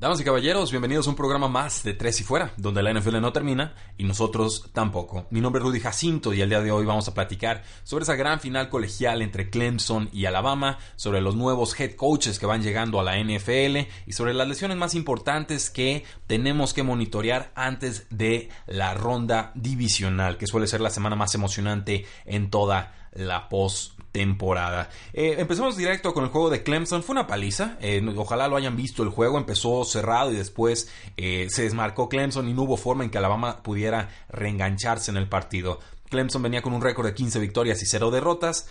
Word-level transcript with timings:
Damas 0.00 0.18
y 0.18 0.24
caballeros, 0.24 0.70
bienvenidos 0.70 1.06
a 1.06 1.10
un 1.10 1.16
programa 1.16 1.46
más 1.48 1.82
de 1.82 1.92
Tres 1.92 2.22
y 2.22 2.24
Fuera, 2.24 2.54
donde 2.56 2.82
la 2.82 2.90
NFL 2.90 3.20
no 3.20 3.34
termina 3.34 3.74
y 3.98 4.04
nosotros 4.04 4.70
tampoco. 4.72 5.26
Mi 5.28 5.42
nombre 5.42 5.60
es 5.60 5.66
Rudy 5.66 5.78
Jacinto 5.78 6.32
y 6.32 6.40
el 6.40 6.48
día 6.48 6.62
de 6.62 6.72
hoy 6.72 6.86
vamos 6.86 7.06
a 7.06 7.12
platicar 7.12 7.64
sobre 7.82 8.04
esa 8.04 8.16
gran 8.16 8.40
final 8.40 8.70
colegial 8.70 9.20
entre 9.20 9.50
Clemson 9.50 10.08
y 10.10 10.24
Alabama, 10.24 10.78
sobre 10.96 11.20
los 11.20 11.36
nuevos 11.36 11.78
head 11.78 11.96
coaches 11.96 12.38
que 12.38 12.46
van 12.46 12.62
llegando 12.62 12.98
a 12.98 13.04
la 13.04 13.22
NFL 13.22 13.90
y 14.06 14.12
sobre 14.12 14.32
las 14.32 14.48
lesiones 14.48 14.78
más 14.78 14.94
importantes 14.94 15.68
que 15.68 16.04
tenemos 16.26 16.72
que 16.72 16.82
monitorear 16.82 17.52
antes 17.54 18.06
de 18.08 18.48
la 18.66 18.94
ronda 18.94 19.52
divisional, 19.54 20.38
que 20.38 20.46
suele 20.46 20.66
ser 20.66 20.80
la 20.80 20.88
semana 20.88 21.14
más 21.14 21.34
emocionante 21.34 22.06
en 22.24 22.48
toda 22.48 22.99
la 23.12 23.48
post 23.48 24.00
temporada. 24.12 24.90
Eh, 25.12 25.36
empezamos 25.38 25.76
directo 25.76 26.12
con 26.12 26.24
el 26.24 26.30
juego 26.30 26.50
de 26.50 26.62
Clemson. 26.62 27.02
Fue 27.02 27.14
una 27.14 27.26
paliza. 27.26 27.76
Eh, 27.80 28.02
ojalá 28.16 28.48
lo 28.48 28.56
hayan 28.56 28.76
visto. 28.76 29.02
El 29.02 29.10
juego 29.10 29.38
empezó 29.38 29.84
cerrado 29.84 30.32
y 30.32 30.36
después 30.36 30.90
eh, 31.16 31.48
se 31.50 31.62
desmarcó 31.62 32.08
Clemson 32.08 32.48
y 32.48 32.54
no 32.54 32.62
hubo 32.62 32.76
forma 32.76 33.04
en 33.04 33.10
que 33.10 33.18
Alabama 33.18 33.62
pudiera 33.62 34.08
reengancharse 34.28 35.10
en 35.10 35.16
el 35.16 35.28
partido. 35.28 35.80
Clemson 36.08 36.42
venía 36.42 36.60
con 36.60 36.72
un 36.72 36.82
récord 36.82 37.06
de 37.06 37.14
15 37.14 37.38
victorias 37.38 37.82
y 37.82 37.86
0 37.86 38.10
derrotas. 38.10 38.68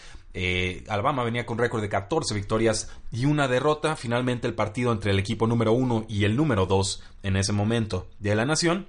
Alabama 0.89 1.23
venía 1.23 1.45
con 1.45 1.55
un 1.55 1.61
récord 1.61 1.81
de 1.81 1.89
14 1.89 2.35
victorias 2.35 2.89
y 3.11 3.25
una 3.25 3.47
derrota. 3.47 3.95
Finalmente 3.95 4.45
el 4.45 4.55
partido 4.55 4.91
entre 4.91 5.11
el 5.11 5.19
equipo 5.19 5.47
número 5.47 5.71
1 5.71 6.05
y 6.09 6.25
el 6.25 6.35
número 6.35 6.65
2 6.65 7.01
en 7.23 7.37
ese 7.37 7.53
momento 7.53 8.09
de 8.19 8.35
la 8.35 8.45
nación 8.45 8.87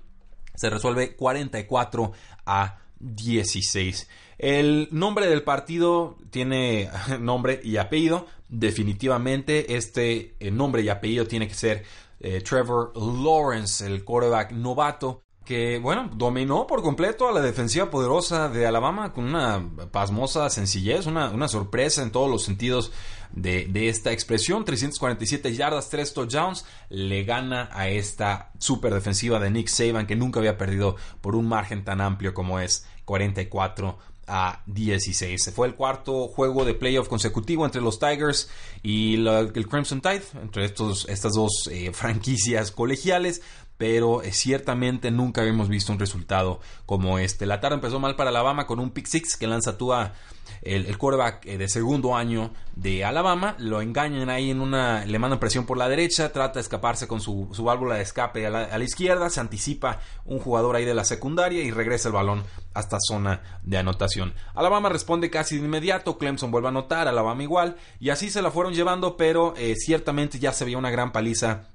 se 0.57 0.69
resuelve 0.69 1.15
44 1.17 2.13
a 2.45 2.81
16. 3.01 4.09
El 4.39 4.89
nombre 4.93 5.27
del 5.27 5.43
partido 5.43 6.17
tiene 6.31 6.91
nombre 7.21 7.61
y 7.63 7.77
apellido. 7.77 8.27
Definitivamente 8.49 9.77
este 9.77 10.35
eh, 10.41 10.51
nombre 10.51 10.83
y 10.83 10.89
apellido 10.89 11.27
tiene 11.27 11.49
que 11.49 11.55
ser 11.55 11.85
eh, 12.21 12.41
Trevor 12.41 12.93
Lawrence, 12.97 13.85
el 13.85 14.05
quarterback 14.05 14.53
novato 14.53 15.23
que, 15.51 15.81
bueno, 15.81 16.09
dominó 16.15 16.65
por 16.65 16.81
completo 16.81 17.29
a 17.29 17.33
la 17.33 17.41
defensiva 17.41 17.91
poderosa 17.91 18.49
de 18.49 18.67
Alabama 18.67 19.13
con 19.13 19.25
una 19.25 19.69
pasmosa 19.91 20.49
sencillez, 20.49 21.07
una, 21.07 21.49
sorpresa 21.49 22.05
en 22.05 22.13
todos 22.13 22.31
los 22.31 22.45
sentidos 22.45 22.93
de, 23.33 23.89
esta 23.89 24.13
expresión. 24.13 24.65
347 24.65 25.55
yardas, 25.55 25.89
3 25.91 26.15
touchdowns, 26.15 26.65
le 26.89 27.25
gana 27.25 27.69
a 27.73 27.89
esta 27.89 28.51
super 28.59 28.93
defensiva 28.93 29.39
de 29.39 29.51
Nick 29.51 29.69
Saban 29.69 30.07
que 30.07 30.17
nunca 30.17 30.41
había 30.41 30.59
perdido 30.59 30.97
por 31.21 31.35
un 31.37 31.49
margen 31.49 31.85
tan 31.85 32.01
amplio 32.01 32.35
como 32.35 32.61
es 32.61 32.87
44 33.05 33.99
a 34.27 34.63
16. 34.67 35.53
Fue 35.55 35.67
el 35.67 35.75
cuarto 35.75 36.29
juego 36.29 36.65
de 36.65 36.75
playoff 36.75 37.09
consecutivo 37.09 37.65
entre 37.65 37.81
los 37.81 37.99
Tigers 37.99 38.49
y 38.83 39.27
el 39.27 39.69
Crimson 39.69 40.01
Tide, 40.01 40.23
entre 40.41 40.65
estos, 40.65 41.09
estas 41.09 41.35
dos 41.35 41.69
eh, 41.71 41.93
franquicias 41.93 42.71
colegiales 42.71 43.43
pero 43.81 44.21
eh, 44.21 44.31
ciertamente 44.35 45.11
nunca 45.11 45.41
habíamos 45.41 45.71
visto 45.71 45.91
un 45.91 45.99
resultado 45.99 46.61
como 46.85 47.19
este. 47.19 47.47
La 47.47 47.63
tarde 47.63 47.77
empezó 47.77 47.99
mal 47.99 48.15
para 48.15 48.29
Alabama 48.29 48.67
con 48.67 48.79
un 48.79 48.91
pick 48.91 49.07
six 49.07 49.39
que 49.39 49.47
lanza 49.47 49.79
Tua 49.79 50.13
el, 50.61 50.85
el 50.85 50.99
quarterback 50.99 51.47
eh, 51.47 51.57
de 51.57 51.67
segundo 51.67 52.15
año 52.15 52.51
de 52.77 53.07
Alabama, 53.07 53.57
lo 53.59 53.81
engañan 53.81 54.29
ahí 54.29 54.51
en 54.51 54.61
una, 54.61 55.07
le 55.07 55.19
mandan 55.19 55.39
presión 55.39 55.65
por 55.65 55.79
la 55.79 55.89
derecha, 55.89 56.31
trata 56.31 56.55
de 56.55 56.61
escaparse 56.61 57.09
con 57.09 57.23
su, 57.23 57.49
válvula 57.65 57.95
de 57.95 58.03
escape 58.03 58.47
a 58.47 58.51
la, 58.51 58.85
izquierda, 58.85 59.31
se 59.31 59.41
anticipa 59.41 60.01
un 60.27 60.41
jugador 60.41 60.77
ahí 60.77 60.85
de 60.85 60.93
la 60.93 61.05
secundaria 61.05 61.63
y 61.63 61.71
regresa 61.71 62.09
el 62.09 62.15
balón 62.15 62.45
hasta 62.75 62.99
zona 63.01 63.41
de 63.63 63.79
anotación. 63.79 64.35
Alabama 64.55 64.91
responde 64.91 65.31
casi 65.31 65.57
de 65.57 65.65
inmediato, 65.65 66.19
Clemson 66.19 66.51
vuelve 66.51 66.69
a 66.69 66.71
anotar, 66.71 67.09
Alabama 67.09 67.43
igual, 67.43 67.77
y 67.99 68.11
así 68.11 68.29
se 68.29 68.43
la 68.43 68.51
fueron 68.51 68.75
llevando, 68.75 69.17
pero 69.17 69.55
eh, 69.57 69.75
ciertamente 69.77 70.39
ya 70.39 70.53
se 70.53 70.67
veía 70.67 70.77
una 70.77 70.91
gran 70.91 71.13
paliza 71.13 71.69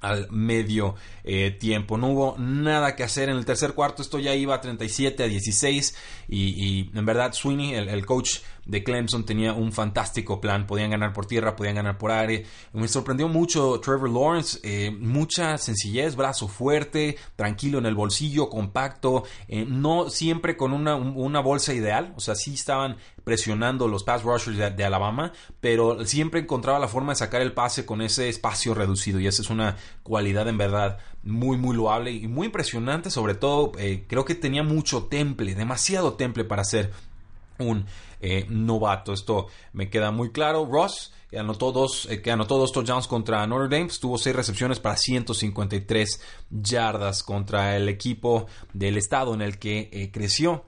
al 0.00 0.30
medio 0.30 0.94
eh, 1.24 1.50
tiempo. 1.50 1.98
No 1.98 2.08
hubo 2.08 2.36
nada 2.38 2.96
que 2.96 3.04
hacer 3.04 3.28
en 3.28 3.36
el 3.36 3.44
tercer 3.44 3.74
cuarto. 3.74 4.02
Esto 4.02 4.18
ya 4.18 4.34
iba 4.34 4.54
a 4.54 4.60
37 4.60 5.22
a 5.22 5.26
16 5.26 5.96
y, 6.28 6.90
en 6.94 7.06
verdad 7.06 7.32
Sweeney, 7.32 7.74
el, 7.74 8.06
coach 8.06 8.38
de 8.68 8.84
Clemson, 8.84 9.24
tenía 9.24 9.54
un 9.54 9.72
fantástico 9.72 10.40
plan. 10.40 10.66
Podían 10.66 10.90
ganar 10.90 11.12
por 11.12 11.26
tierra, 11.26 11.56
podían 11.56 11.74
ganar 11.74 11.98
por 11.98 12.12
aire. 12.12 12.46
Me 12.72 12.86
sorprendió 12.86 13.26
mucho 13.26 13.80
Trevor 13.80 14.10
Lawrence. 14.10 14.60
Eh, 14.62 14.90
mucha 14.90 15.58
sencillez, 15.58 16.14
brazo 16.14 16.46
fuerte, 16.46 17.16
tranquilo 17.34 17.78
en 17.78 17.86
el 17.86 17.94
bolsillo, 17.94 18.48
compacto. 18.48 19.24
Eh, 19.48 19.64
no 19.66 20.10
siempre 20.10 20.56
con 20.56 20.72
una, 20.72 20.94
una 20.94 21.40
bolsa 21.40 21.72
ideal. 21.72 22.12
O 22.16 22.20
sea, 22.20 22.34
sí 22.34 22.54
estaban 22.54 22.98
presionando 23.28 23.88
los 23.88 24.04
pass 24.04 24.22
rushers 24.22 24.56
de, 24.56 24.84
Alabama, 24.84 25.32
pero 25.60 26.06
siempre 26.06 26.40
encontraba 26.40 26.78
la 26.78 26.88
forma 26.88 27.12
de 27.12 27.16
sacar 27.16 27.42
el 27.42 27.52
pase 27.52 27.84
con 27.84 28.00
ese 28.00 28.30
espacio 28.30 28.72
reducido 28.72 29.20
y 29.20 29.26
esa 29.26 29.42
es 29.42 29.50
una 29.50 29.76
cualidad 30.02 30.48
en 30.48 30.56
verdad 30.56 30.98
muy 31.22 31.58
muy 31.58 31.76
loable 31.76 32.10
y 32.10 32.26
muy 32.26 32.46
impresionante, 32.46 33.10
sobre 33.10 33.34
todo 33.34 33.72
eh, 33.78 34.06
creo 34.08 34.24
que 34.24 34.34
tenía 34.34 34.62
mucho 34.62 35.04
temple, 35.04 35.54
demasiado 35.54 36.14
temple 36.14 36.44
para 36.44 36.64
ser 36.64 36.90
un 37.58 37.86
eh, 38.20 38.46
novato. 38.48 39.12
Esto 39.12 39.46
me 39.72 39.90
queda 39.90 40.10
muy 40.10 40.30
claro. 40.30 40.66
Ross 40.70 41.12
que 41.30 41.38
anotó 41.38 41.72
dos, 41.72 42.08
eh, 42.10 42.22
anotó 42.30 42.58
dos 42.58 42.72
touchdowns 42.72 43.06
contra 43.06 43.46
Notre 43.46 43.76
Dame, 43.76 43.90
tuvo 44.00 44.16
seis 44.16 44.34
recepciones 44.34 44.80
para 44.80 44.96
153 44.96 46.20
yardas 46.50 47.22
contra 47.22 47.76
el 47.76 47.88
equipo 47.88 48.46
del 48.72 48.96
estado 48.96 49.34
en 49.34 49.42
el 49.42 49.58
que 49.58 50.10
creció. 50.12 50.64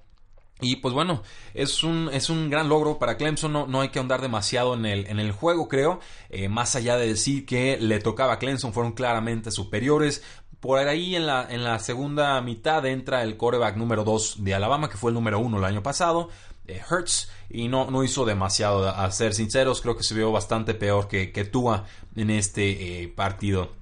Y 0.60 0.76
pues 0.76 0.94
bueno, 0.94 1.22
es 1.54 1.82
un, 1.82 2.10
es 2.12 2.28
un 2.28 2.50
gran 2.50 2.68
logro 2.68 2.98
para 2.98 3.16
Clemson, 3.16 3.52
no, 3.52 3.66
no 3.66 3.80
hay 3.80 3.88
que 3.88 3.98
ahondar 3.98 4.20
demasiado 4.20 4.74
en 4.74 4.84
el, 4.84 5.06
en 5.06 5.18
el 5.18 5.32
juego, 5.32 5.68
creo, 5.68 6.00
eh, 6.28 6.48
más 6.48 6.76
allá 6.76 6.96
de 6.96 7.08
decir 7.08 7.46
que 7.46 7.78
le 7.80 7.98
tocaba 8.00 8.34
a 8.34 8.38
Clemson, 8.38 8.72
fueron 8.72 8.92
claramente 8.92 9.50
superiores. 9.50 10.22
Por 10.60 10.78
ahí 10.78 11.16
en 11.16 11.26
la, 11.26 11.46
en 11.48 11.64
la 11.64 11.78
segunda 11.78 12.38
mitad 12.42 12.84
entra 12.84 13.22
el 13.22 13.38
coreback 13.38 13.76
número 13.76 14.04
2 14.04 14.44
de 14.44 14.54
Alabama, 14.54 14.90
que 14.90 14.98
fue 14.98 15.10
el 15.10 15.14
número 15.14 15.38
1 15.38 15.56
el 15.56 15.64
año 15.64 15.82
pasado, 15.82 16.28
eh, 16.70 16.82
Hertz, 16.90 17.28
y 17.48 17.68
no, 17.68 17.90
no 17.90 18.04
hizo 18.04 18.24
demasiado, 18.24 18.88
a 18.88 19.10
ser 19.10 19.34
sinceros, 19.34 19.80
creo 19.80 19.96
que 19.96 20.04
se 20.04 20.14
vio 20.14 20.30
bastante 20.32 20.74
peor 20.74 21.08
que, 21.08 21.32
que 21.32 21.44
Tua 21.44 21.86
en 22.16 22.30
este 22.30 23.02
eh, 23.02 23.08
partido. 23.08 23.79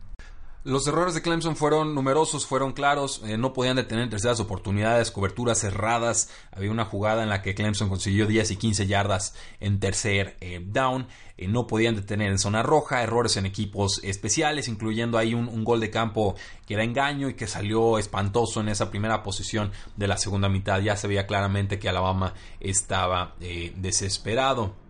Los 0.64 0.88
errores 0.88 1.14
de 1.14 1.22
Clemson 1.22 1.54
fueron 1.54 1.94
numerosos, 1.94 2.44
fueron 2.44 2.72
claros, 2.72 3.22
eh, 3.24 3.38
no 3.38 3.52
podían 3.52 3.76
detener 3.76 4.10
terceras 4.10 4.40
oportunidades, 4.40 5.12
coberturas 5.12 5.60
cerradas. 5.60 6.30
Había 6.50 6.72
una 6.72 6.84
jugada 6.84 7.22
en 7.22 7.28
la 7.28 7.42
que 7.42 7.54
Clemson 7.54 7.88
consiguió 7.88 8.26
10 8.26 8.50
y 8.50 8.56
15 8.56 8.88
yardas 8.88 9.34
en 9.60 9.78
tercer 9.78 10.36
eh, 10.40 10.60
down. 10.60 11.06
Eh, 11.36 11.46
no 11.46 11.68
podían 11.68 11.94
detener 11.94 12.32
en 12.32 12.40
zona 12.40 12.64
roja, 12.64 13.04
errores 13.04 13.36
en 13.36 13.46
equipos 13.46 14.00
especiales, 14.02 14.66
incluyendo 14.66 15.16
ahí 15.16 15.32
un, 15.32 15.62
gol 15.62 15.78
de 15.78 15.90
campo 15.90 16.34
que 16.66 16.74
era 16.74 16.82
engaño 16.82 17.28
y 17.28 17.34
que 17.34 17.46
salió 17.46 17.96
espantoso 17.96 18.60
en 18.60 18.68
esa 18.68 18.90
primera 18.90 19.22
posición 19.22 19.70
de 19.96 20.08
la 20.08 20.18
segunda 20.18 20.48
mitad. 20.48 20.80
Ya 20.80 20.96
se 20.96 21.06
veía 21.06 21.28
claramente 21.28 21.78
que 21.78 21.88
Alabama 21.88 22.34
estaba 22.58 23.36
desesperado. 23.38 24.87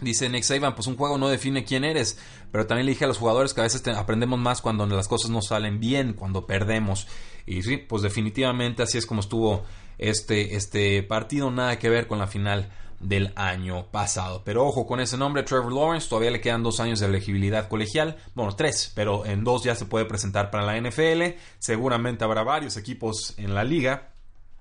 Dice 0.00 0.28
Nick 0.28 0.44
Saban, 0.44 0.74
pues 0.74 0.86
un 0.86 0.96
juego 0.96 1.18
no 1.18 1.28
define 1.28 1.64
quién 1.64 1.84
eres, 1.84 2.18
pero 2.52 2.66
también 2.66 2.86
le 2.86 2.92
dije 2.92 3.04
a 3.04 3.08
los 3.08 3.18
jugadores 3.18 3.52
que 3.52 3.60
a 3.60 3.64
veces 3.64 3.86
aprendemos 3.88 4.38
más 4.38 4.60
cuando 4.60 4.86
las 4.86 5.08
cosas 5.08 5.30
no 5.30 5.42
salen 5.42 5.80
bien, 5.80 6.12
cuando 6.12 6.46
perdemos. 6.46 7.08
Y 7.46 7.62
sí, 7.62 7.78
pues 7.78 8.02
definitivamente 8.02 8.82
así 8.82 8.98
es 8.98 9.06
como 9.06 9.20
estuvo 9.20 9.64
este, 9.98 10.54
este 10.54 11.02
partido, 11.02 11.50
nada 11.50 11.78
que 11.78 11.88
ver 11.88 12.06
con 12.06 12.18
la 12.18 12.28
final 12.28 12.70
del 13.00 13.32
año 13.36 13.86
pasado. 13.90 14.42
Pero 14.44 14.66
ojo 14.66 14.86
con 14.86 15.00
ese 15.00 15.16
nombre, 15.16 15.42
Trevor 15.42 15.72
Lawrence, 15.72 16.08
todavía 16.08 16.30
le 16.30 16.40
quedan 16.40 16.62
dos 16.62 16.80
años 16.80 17.00
de 17.00 17.06
elegibilidad 17.06 17.68
colegial, 17.68 18.16
bueno, 18.34 18.54
tres, 18.54 18.92
pero 18.94 19.24
en 19.26 19.44
dos 19.44 19.64
ya 19.64 19.74
se 19.74 19.86
puede 19.86 20.04
presentar 20.04 20.50
para 20.50 20.64
la 20.64 20.80
NFL, 20.80 21.38
seguramente 21.58 22.24
habrá 22.24 22.42
varios 22.42 22.76
equipos 22.76 23.34
en 23.36 23.54
la 23.54 23.64
liga 23.64 24.12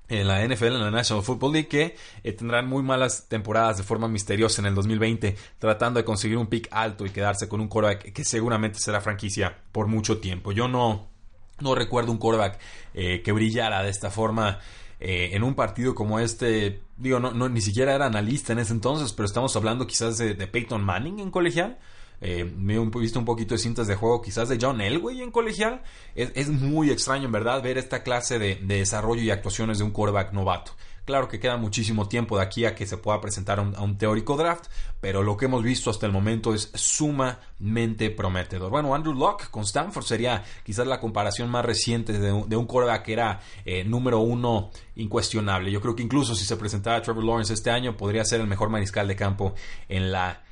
en 0.10 0.28
la 0.28 0.46
NFL, 0.46 0.66
en 0.66 0.82
la 0.82 0.92
National 0.92 1.24
Football 1.24 1.54
League, 1.54 1.68
que 1.68 1.96
eh, 2.24 2.34
tendrán 2.34 2.68
muy 2.68 2.84
malas 2.84 3.28
temporadas 3.28 3.78
de 3.78 3.84
forma 3.84 4.08
misteriosa 4.08 4.62
en 4.62 4.68
el 4.68 4.76
2020, 4.76 5.36
tratando 5.60 6.00
de 6.00 6.06
conseguir 6.06 6.38
un 6.38 6.48
pick 6.48 6.68
alto 6.72 7.06
y 7.06 7.10
quedarse 7.10 7.48
con 7.48 7.62
un 7.62 7.68
quarterback 7.68 8.14
que 8.14 8.24
seguramente 8.24 8.80
será 8.80 9.02
franquicia 9.02 9.58
por 9.72 9.88
mucho 9.88 10.20
tiempo. 10.20 10.52
Yo 10.52 10.68
no, 10.68 11.08
no 11.60 11.76
recuerdo 11.76 12.12
un 12.12 12.18
quarterback 12.18 12.60
eh, 12.94 13.22
que 13.24 13.32
brillara 13.32 13.84
de 13.84 13.90
esta 13.90 14.10
forma 14.10 14.60
eh, 15.00 15.32
en 15.34 15.44
un 15.44 15.54
partido 15.56 15.94
como 15.94 16.20
este 16.20 16.82
digo, 16.98 17.20
no, 17.20 17.32
no, 17.32 17.50
ni 17.50 17.62
siquiera 17.62 17.94
era 17.94 18.08
analista 18.08 18.54
en 18.54 18.60
ese 18.60 18.74
entonces, 18.74 19.14
pero 19.14 19.26
estamos 19.26 19.56
hablando 19.56 19.86
quizás 19.86 20.18
de, 20.18 20.34
de 20.34 20.48
Peyton 20.48 20.84
Manning 20.84 21.20
en 21.20 21.32
colegial. 21.32 21.78
Eh, 22.22 22.46
me 22.46 22.76
he 22.76 23.00
visto 23.00 23.20
un 23.20 23.26
poquito 23.26 23.54
de 23.54 23.60
cintas 23.60 23.88
de 23.88 23.96
juego 23.96 24.22
quizás 24.22 24.50
de 24.50 24.58
John 24.60 24.82
Elway 24.82 25.22
en 25.22 25.32
colegial. 25.32 25.82
Es, 26.16 26.50
muy 26.50 26.90
extraño 26.90 27.26
en 27.26 27.32
verdad 27.32 27.62
ver 27.62 27.78
esta 27.78 28.04
clase 28.04 28.40
de, 28.40 28.56
desarrollo 28.56 29.22
y 29.22 29.32
actuaciones 29.32 29.78
de 29.78 29.84
un 29.84 29.92
quarterback 29.92 30.34
novato. 30.34 30.72
Claro 31.06 31.30
que 31.30 31.40
queda 31.40 31.56
muchísimo 31.56 32.10
tiempo 32.10 32.36
de 32.36 32.44
aquí 32.44 32.66
a 32.66 32.76
que 32.76 32.86
se 32.86 32.98
pueda 32.98 33.22
presentar 33.22 33.60
a 33.60 33.62
un, 33.62 33.98
teórico 33.98 34.36
draft, 34.36 34.66
pero 35.00 35.24
lo 35.24 35.38
que 35.38 35.46
hemos 35.46 35.64
visto 35.64 35.90
hasta 35.90 36.06
el 36.06 36.12
momento 36.12 36.54
es 36.54 36.70
sumamente 36.74 38.10
prometedor. 38.10 38.70
Bueno, 38.70 38.94
Andrew 38.94 39.14
Locke 39.14 39.50
con 39.50 39.64
Stanford 39.64 40.04
sería 40.04 40.44
quizás 40.66 40.86
la 40.86 41.00
comparación 41.00 41.50
más 41.50 41.64
reciente 41.64 42.12
de 42.20 42.34
un, 42.34 42.50
de 42.50 43.04
que 43.06 43.14
era 43.14 43.40
eh, 43.64 43.86
número 43.86 44.20
uno 44.20 44.70
incuestionable. 44.98 45.72
Yo 45.72 45.80
creo 45.80 45.96
que 45.96 46.04
incluso 46.04 46.36
si 46.36 46.44
se 46.44 46.58
presentara 46.58 47.02
Trevor 47.02 47.24
Lawrence 47.24 47.54
este 47.54 47.72
año, 47.72 47.96
podría 47.96 48.26
ser 48.26 48.42
el 48.42 48.48
mejor 48.48 48.68
mariscal 48.70 49.08
de 49.08 49.16
campo 49.16 49.54
en 49.88 50.12
la 50.12 50.44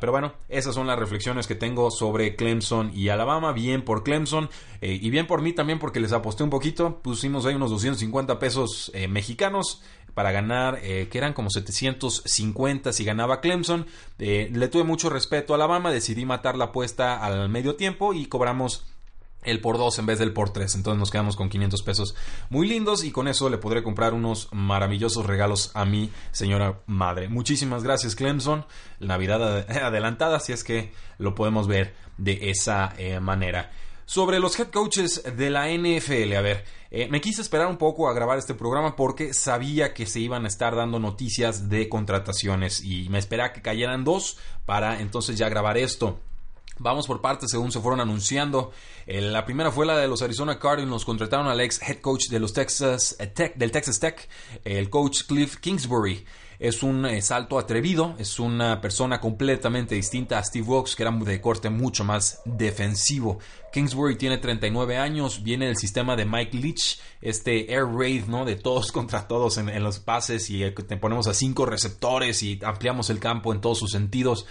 pero 0.00 0.12
bueno, 0.12 0.34
esas 0.48 0.74
son 0.74 0.86
las 0.86 0.98
reflexiones 0.98 1.46
que 1.46 1.54
tengo 1.54 1.90
sobre 1.90 2.36
Clemson 2.36 2.92
y 2.94 3.08
Alabama. 3.08 3.52
Bien 3.52 3.82
por 3.82 4.04
Clemson 4.04 4.48
eh, 4.80 4.98
y 5.00 5.10
bien 5.10 5.26
por 5.26 5.42
mí 5.42 5.52
también 5.52 5.78
porque 5.78 6.00
les 6.00 6.12
aposté 6.12 6.44
un 6.44 6.50
poquito. 6.50 7.00
Pusimos 7.02 7.44
ahí 7.44 7.54
unos 7.54 7.70
250 7.70 8.38
pesos 8.38 8.92
eh, 8.94 9.08
mexicanos 9.08 9.82
para 10.14 10.32
ganar, 10.32 10.78
eh, 10.82 11.08
que 11.10 11.18
eran 11.18 11.32
como 11.32 11.50
750 11.50 12.92
si 12.92 13.04
ganaba 13.04 13.40
Clemson. 13.40 13.86
le 14.18 14.68
tuve 14.68 14.84
mucho 14.84 15.10
respeto 15.10 15.52
a 15.52 15.56
Alabama, 15.56 15.90
decidí 15.90 16.24
matar 16.24 16.56
la 16.56 16.66
apuesta 16.66 17.24
al 17.24 17.48
medio 17.48 17.76
tiempo 17.76 18.14
y 18.14 18.26
cobramos 18.26 18.84
el 19.42 19.60
por 19.60 19.78
2 19.78 19.98
en 19.98 20.06
vez 20.06 20.18
del 20.18 20.32
por 20.32 20.50
3. 20.50 20.74
Entonces 20.74 20.98
nos 20.98 21.10
quedamos 21.10 21.36
con 21.36 21.48
500 21.48 21.82
pesos 21.82 22.14
muy 22.50 22.68
lindos 22.68 23.04
y 23.04 23.10
con 23.10 23.28
eso 23.28 23.48
le 23.48 23.58
podré 23.58 23.82
comprar 23.82 24.14
unos 24.14 24.48
maravillosos 24.52 25.26
regalos 25.26 25.70
a 25.74 25.84
mi 25.84 26.10
señora 26.32 26.80
madre. 26.86 27.28
Muchísimas 27.28 27.82
gracias 27.82 28.14
Clemson. 28.14 28.66
Navidad 29.00 29.70
adelantada 29.82 30.40
si 30.40 30.52
es 30.52 30.64
que 30.64 30.92
lo 31.18 31.34
podemos 31.34 31.66
ver 31.66 31.94
de 32.16 32.50
esa 32.50 32.94
eh, 32.98 33.20
manera. 33.20 33.70
Sobre 34.04 34.40
los 34.40 34.58
head 34.58 34.68
coaches 34.68 35.22
de 35.36 35.50
la 35.50 35.68
NFL, 35.68 36.34
a 36.34 36.40
ver, 36.40 36.64
eh, 36.90 37.08
me 37.10 37.20
quise 37.20 37.42
esperar 37.42 37.66
un 37.66 37.76
poco 37.76 38.08
a 38.08 38.14
grabar 38.14 38.38
este 38.38 38.54
programa 38.54 38.96
porque 38.96 39.34
sabía 39.34 39.92
que 39.92 40.06
se 40.06 40.20
iban 40.20 40.46
a 40.46 40.48
estar 40.48 40.74
dando 40.74 40.98
noticias 40.98 41.68
de 41.68 41.90
contrataciones 41.90 42.82
y 42.82 43.10
me 43.10 43.18
esperaba 43.18 43.52
que 43.52 43.60
cayeran 43.60 44.04
dos 44.04 44.38
para 44.64 45.02
entonces 45.02 45.36
ya 45.36 45.50
grabar 45.50 45.76
esto. 45.76 46.20
Vamos 46.80 47.06
por 47.06 47.20
partes 47.20 47.50
según 47.50 47.72
se 47.72 47.80
fueron 47.80 48.00
anunciando. 48.00 48.72
Eh, 49.06 49.20
la 49.20 49.44
primera 49.44 49.72
fue 49.72 49.86
la 49.86 49.96
de 49.96 50.06
los 50.06 50.22
Arizona 50.22 50.58
Cardinals. 50.58 51.04
Contrataron 51.04 51.48
al 51.48 51.60
ex 51.60 51.80
head 51.82 51.98
coach 52.00 52.28
de 52.28 52.38
los 52.38 52.52
Texas 52.52 53.16
eh, 53.18 53.26
Tech, 53.26 53.56
del 53.56 53.72
Texas 53.72 53.98
Tech, 53.98 54.28
el 54.64 54.88
coach 54.88 55.22
Cliff 55.26 55.56
Kingsbury. 55.56 56.24
Es 56.58 56.82
un 56.82 57.06
eh, 57.06 57.22
salto 57.22 57.56
atrevido, 57.56 58.16
es 58.18 58.40
una 58.40 58.80
persona 58.80 59.20
completamente 59.20 59.94
distinta 59.94 60.38
a 60.38 60.44
Steve 60.44 60.66
Wilkes, 60.66 60.96
que 60.96 61.04
era 61.04 61.12
de 61.12 61.40
corte 61.40 61.70
mucho 61.70 62.02
más 62.02 62.42
defensivo. 62.44 63.38
Kingsbury 63.72 64.16
tiene 64.16 64.38
39 64.38 64.96
años, 64.96 65.44
viene 65.44 65.66
del 65.66 65.76
sistema 65.76 66.16
de 66.16 66.24
Mike 66.24 66.56
Leach, 66.56 66.98
este 67.20 67.72
air 67.72 67.86
raid, 67.86 68.24
¿no? 68.24 68.44
De 68.44 68.56
todos 68.56 68.90
contra 68.92 69.28
todos 69.28 69.56
en, 69.58 69.82
los 69.82 70.00
pases 70.00 70.50
y 70.50 70.68
te 70.70 70.96
ponemos 70.96 71.28
a 71.28 71.34
cinco 71.34 71.64
receptores 71.64 72.42
y 72.42 72.58
ampliamos 72.64 73.08
el 73.10 73.20
campo 73.20 73.52
en 73.52 73.60
todos 73.60 73.78
sus 73.78 73.92
sentidos. 73.92 74.44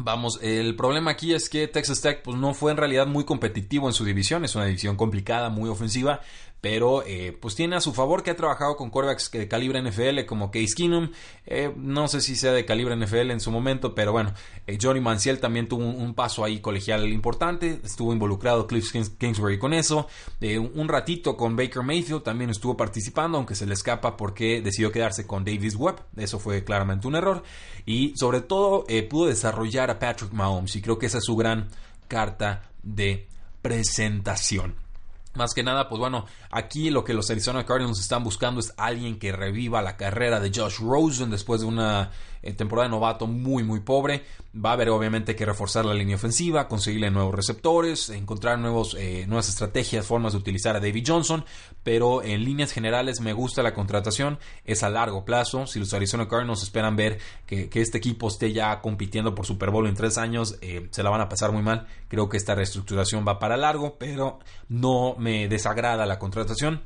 Vamos, 0.00 0.38
el 0.42 0.76
problema 0.76 1.10
aquí 1.10 1.34
es 1.34 1.48
que 1.48 1.66
Texas 1.66 2.00
Tech 2.00 2.22
pues, 2.22 2.36
no 2.36 2.54
fue 2.54 2.70
en 2.70 2.76
realidad 2.76 3.08
muy 3.08 3.24
competitivo 3.24 3.88
en 3.88 3.92
su 3.92 4.04
división, 4.04 4.44
es 4.44 4.54
una 4.54 4.66
división 4.66 4.96
complicada, 4.96 5.50
muy 5.50 5.68
ofensiva, 5.68 6.20
pero 6.60 7.04
eh, 7.06 7.36
pues 7.40 7.54
tiene 7.54 7.76
a 7.76 7.80
su 7.80 7.92
favor 7.94 8.22
que 8.22 8.30
ha 8.30 8.36
trabajado 8.36 8.76
con 8.76 8.90
quarterbacks 8.90 9.30
de 9.30 9.48
calibre 9.48 9.80
NFL 9.80 10.24
como 10.26 10.50
Case 10.50 10.74
Keenum, 10.76 11.10
eh, 11.46 11.72
no 11.76 12.08
sé 12.08 12.20
si 12.20 12.36
sea 12.36 12.52
de 12.52 12.64
calibre 12.64 12.96
NFL 12.96 13.30
en 13.30 13.40
su 13.40 13.50
momento, 13.50 13.94
pero 13.94 14.12
bueno, 14.12 14.32
eh, 14.66 14.78
Johnny 14.80 15.00
Manciel 15.00 15.38
también 15.38 15.68
tuvo 15.68 15.84
un, 15.84 16.14
paso 16.14 16.44
ahí 16.44 16.58
colegial 16.58 17.06
importante, 17.12 17.80
estuvo 17.84 18.12
involucrado 18.12 18.66
Cliff 18.66 18.90
Kingsbury 19.18 19.58
con 19.58 19.72
eso, 19.72 20.08
un 20.40 20.88
ratito 20.88 21.36
con 21.36 21.54
Baker 21.54 21.82
Mayfield 21.82 22.22
también 22.22 22.50
estuvo 22.50 22.76
participando, 22.76 23.38
aunque 23.38 23.54
se 23.54 23.66
le 23.66 23.74
escapa 23.74 24.16
porque 24.16 24.60
decidió 24.60 24.90
quedarse 24.90 25.26
con 25.26 25.44
Davis 25.44 25.76
Webb, 25.76 26.02
eso 26.16 26.40
fue 26.40 26.64
claramente 26.64 27.06
un 27.06 27.14
error, 27.14 27.44
y 27.86 28.14
sobre 28.16 28.40
todo 28.40 28.84
pudo 29.08 29.26
desarrollar 29.26 29.90
a 29.90 29.98
Patrick 29.98 30.32
Mahomes 30.32 30.74
y 30.74 30.82
creo 30.82 30.98
que 30.98 31.06
esa 31.06 31.18
es 31.18 31.24
su 31.24 31.36
gran 31.36 31.68
carta 32.08 32.70
de 32.82 33.28
presentación. 33.62 34.87
Más 35.38 35.54
que 35.54 35.62
nada, 35.62 35.88
pues 35.88 36.00
bueno, 36.00 36.26
aquí 36.50 36.90
lo 36.90 37.04
que 37.04 37.14
los 37.14 37.30
Arizona 37.30 37.64
Cardinals 37.64 38.00
están 38.00 38.24
buscando 38.24 38.58
es 38.58 38.74
alguien 38.76 39.20
que 39.20 39.30
reviva 39.30 39.80
la 39.82 39.96
carrera 39.96 40.40
de 40.40 40.50
Josh 40.52 40.80
Rosen 40.80 41.30
después 41.30 41.60
de 41.60 41.68
una 41.68 42.10
eh, 42.42 42.52
temporada 42.52 42.88
de 42.88 42.90
novato 42.90 43.26
muy 43.26 43.62
muy 43.62 43.80
pobre. 43.80 44.24
Va 44.54 44.70
a 44.70 44.72
haber 44.72 44.90
obviamente 44.90 45.36
que 45.36 45.44
reforzar 45.44 45.84
la 45.84 45.94
línea 45.94 46.16
ofensiva, 46.16 46.66
conseguirle 46.66 47.10
nuevos 47.10 47.34
receptores, 47.34 48.08
encontrar 48.10 48.58
nuevos, 48.58 48.96
eh, 48.98 49.24
nuevas 49.26 49.48
estrategias, 49.48 50.06
formas 50.06 50.32
de 50.32 50.38
utilizar 50.38 50.74
a 50.74 50.80
David 50.80 51.04
Johnson, 51.06 51.44
pero 51.84 52.22
en 52.22 52.44
líneas 52.44 52.72
generales 52.72 53.20
me 53.20 53.32
gusta 53.32 53.62
la 53.62 53.74
contratación, 53.74 54.38
es 54.64 54.82
a 54.82 54.90
largo 54.90 55.24
plazo. 55.24 55.66
Si 55.66 55.78
los 55.78 55.92
Arizona 55.94 56.26
Cardinals 56.28 56.62
esperan 56.62 56.96
ver 56.96 57.18
que, 57.46 57.68
este 57.74 57.98
equipo 57.98 58.26
esté 58.26 58.52
ya 58.52 58.80
compitiendo 58.80 59.34
por 59.34 59.46
Super 59.46 59.70
Bowl 59.70 59.86
en 59.86 59.94
tres 59.94 60.18
años, 60.18 60.56
eh, 60.60 60.88
se 60.90 61.02
la 61.02 61.10
van 61.10 61.20
a 61.20 61.28
pasar 61.28 61.52
muy 61.52 61.62
mal. 61.62 61.86
Creo 62.08 62.28
que 62.28 62.36
esta 62.36 62.54
reestructuración 62.54 63.24
va 63.26 63.38
para 63.38 63.56
largo, 63.56 63.96
pero 63.98 64.40
no 64.68 65.14
me 65.18 65.27
desagrada 65.48 66.06
la 66.06 66.18
contratación 66.18 66.82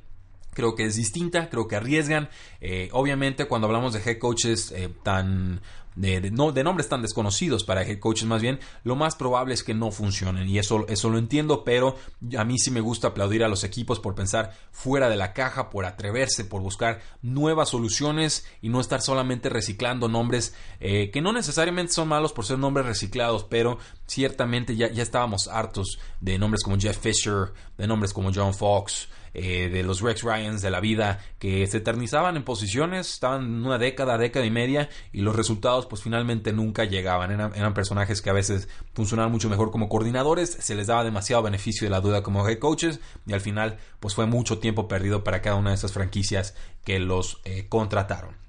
creo 0.55 0.75
que 0.75 0.85
es 0.85 0.97
distinta, 0.97 1.49
creo 1.49 1.67
que 1.67 1.77
arriesgan. 1.77 2.29
Eh, 2.61 2.89
obviamente 2.93 3.47
cuando 3.47 3.67
hablamos 3.67 3.93
de 3.93 4.01
head 4.01 4.19
coaches 4.19 4.73
eh, 4.73 4.89
tan... 5.03 5.61
De, 5.95 6.31
no, 6.31 6.53
de 6.53 6.65
nombres 6.65 6.89
tan 6.89 7.03
desconocidos 7.03 7.65
para 7.65 7.83
head 7.83 7.99
coaches 7.99 8.27
más 8.27 8.41
bien, 8.41 8.61
lo 8.85 8.97
más 8.97 9.15
probable 9.15 9.55
es 9.55 9.63
que 9.63 9.75
no 9.75 9.91
funcionen. 9.91 10.49
Y 10.49 10.59
eso, 10.59 10.87
eso 10.89 11.11
lo 11.11 11.19
entiendo, 11.19 11.65
pero 11.65 11.97
a 12.39 12.45
mí 12.45 12.59
sí 12.59 12.71
me 12.71 12.81
gusta 12.81 13.09
aplaudir 13.09 13.45
a 13.45 13.49
los 13.49 13.65
equipos 13.65 14.01
por 14.01 14.15
pensar 14.15 14.57
fuera 14.71 15.09
de 15.09 15.17
la 15.17 15.33
caja, 15.33 15.71
por 15.71 15.85
atreverse, 15.85 16.45
por 16.45 16.63
buscar 16.63 17.01
nuevas 17.21 17.71
soluciones 17.71 18.47
y 18.61 18.69
no 18.69 18.81
estar 18.81 19.03
solamente 19.03 19.49
reciclando 19.49 20.09
nombres 20.09 20.55
eh, 20.81 21.11
que 21.11 21.21
no 21.21 21.33
necesariamente 21.33 21.93
son 21.93 22.09
malos 22.09 22.33
por 22.33 22.45
ser 22.45 22.59
nombres 22.59 22.87
reciclados, 22.87 23.45
pero 23.45 23.79
ciertamente 24.07 24.77
ya, 24.77 24.91
ya 24.91 25.03
estábamos 25.03 25.49
hartos 25.49 25.99
de 26.21 26.39
nombres 26.39 26.63
como 26.63 26.79
Jeff 26.79 26.99
Fisher, 26.99 27.53
de 27.77 27.87
nombres 27.87 28.13
como 28.13 28.31
John 28.35 28.55
Fox, 28.55 29.09
eh, 29.35 29.69
de 29.71 29.83
los 29.83 30.01
Rex 30.01 30.23
Ryans 30.23 30.63
de 30.63 30.71
la 30.71 30.81
vida 30.81 31.21
que 31.39 31.67
se 31.67 31.79
eternizaban 31.79 32.37
en 32.37 32.45
posiciones, 32.45 33.13
estaban 33.15 33.65
una 33.65 33.79
década, 33.79 34.19
década 34.19 34.45
y 34.45 34.51
media 34.51 34.89
y 35.13 35.23
los 35.23 35.35
resultados 35.35 35.87
pues 35.87 36.03
finalmente 36.03 36.53
nunca 36.53 36.85
llegaban. 36.85 37.31
Eran, 37.31 37.75
personajes 37.75 38.21
que 38.21 38.29
a 38.29 38.35
veces 38.35 38.69
funcionaban 38.93 39.33
mucho 39.33 39.49
mejor 39.49 39.71
como 39.71 39.89
coordinadores, 39.89 40.51
se 40.51 40.75
les 40.75 40.87
daba 40.87 41.05
demasiado 41.05 41.43
beneficio 41.43 41.87
de 41.87 41.91
la 41.91 42.01
duda 42.01 42.23
como 42.23 42.47
head 42.47 42.59
coaches 42.59 43.01
y 43.27 43.33
al 43.33 43.41
final 43.41 43.79
pues 44.01 44.15
fue 44.15 44.27
mucho 44.27 44.59
tiempo 44.59 44.89
perdido 44.89 45.25
para 45.25 45.41
cada 45.41 45.57
una 45.57 45.71
de 45.71 45.77
esas 45.77 45.93
franquicias 45.93 46.55
que 46.85 46.99
los 46.99 47.41
eh, 47.45 47.67
contrataron. 47.69 48.42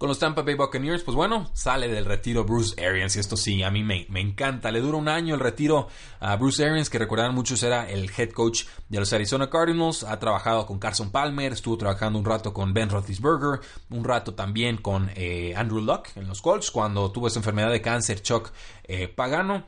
Con 0.00 0.08
los 0.08 0.18
Tampa 0.18 0.40
Bay 0.40 0.54
Buccaneers, 0.54 1.02
pues 1.02 1.14
bueno, 1.14 1.50
sale 1.52 1.86
del 1.86 2.06
retiro 2.06 2.42
Bruce 2.42 2.74
Arians. 2.82 3.16
Y 3.16 3.20
esto 3.20 3.36
sí, 3.36 3.62
a 3.62 3.70
mí 3.70 3.84
me, 3.84 4.06
encanta. 4.18 4.70
Le 4.70 4.80
dura 4.80 4.96
un 4.96 5.10
año 5.10 5.34
el 5.34 5.40
retiro 5.40 5.88
a 6.20 6.36
Bruce 6.36 6.64
Arians, 6.64 6.88
que 6.88 6.98
recordarán 6.98 7.34
muchos 7.34 7.62
era 7.62 7.86
el 7.86 8.10
head 8.16 8.30
coach 8.30 8.64
de 8.88 8.98
los 8.98 9.12
Arizona 9.12 9.50
Cardinals. 9.50 10.04
Ha 10.04 10.18
trabajado 10.18 10.64
con 10.64 10.78
Carson 10.78 11.10
Palmer, 11.10 11.52
estuvo 11.52 11.76
trabajando 11.76 12.18
un 12.18 12.24
rato 12.24 12.54
con 12.54 12.72
Ben 12.72 12.88
Roethlisberger, 12.88 13.60
un 13.90 14.02
rato 14.02 14.32
también 14.32 14.78
con 14.78 15.10
eh, 15.16 15.52
Andrew 15.54 15.82
Luck 15.82 16.08
en 16.16 16.26
los 16.26 16.40
Colts, 16.40 16.70
cuando 16.70 17.12
tuvo 17.12 17.26
esa 17.26 17.40
enfermedad 17.40 17.70
de 17.70 17.82
cáncer, 17.82 18.22
Chuck 18.22 18.52
eh, 18.84 19.06
Pagano. 19.06 19.66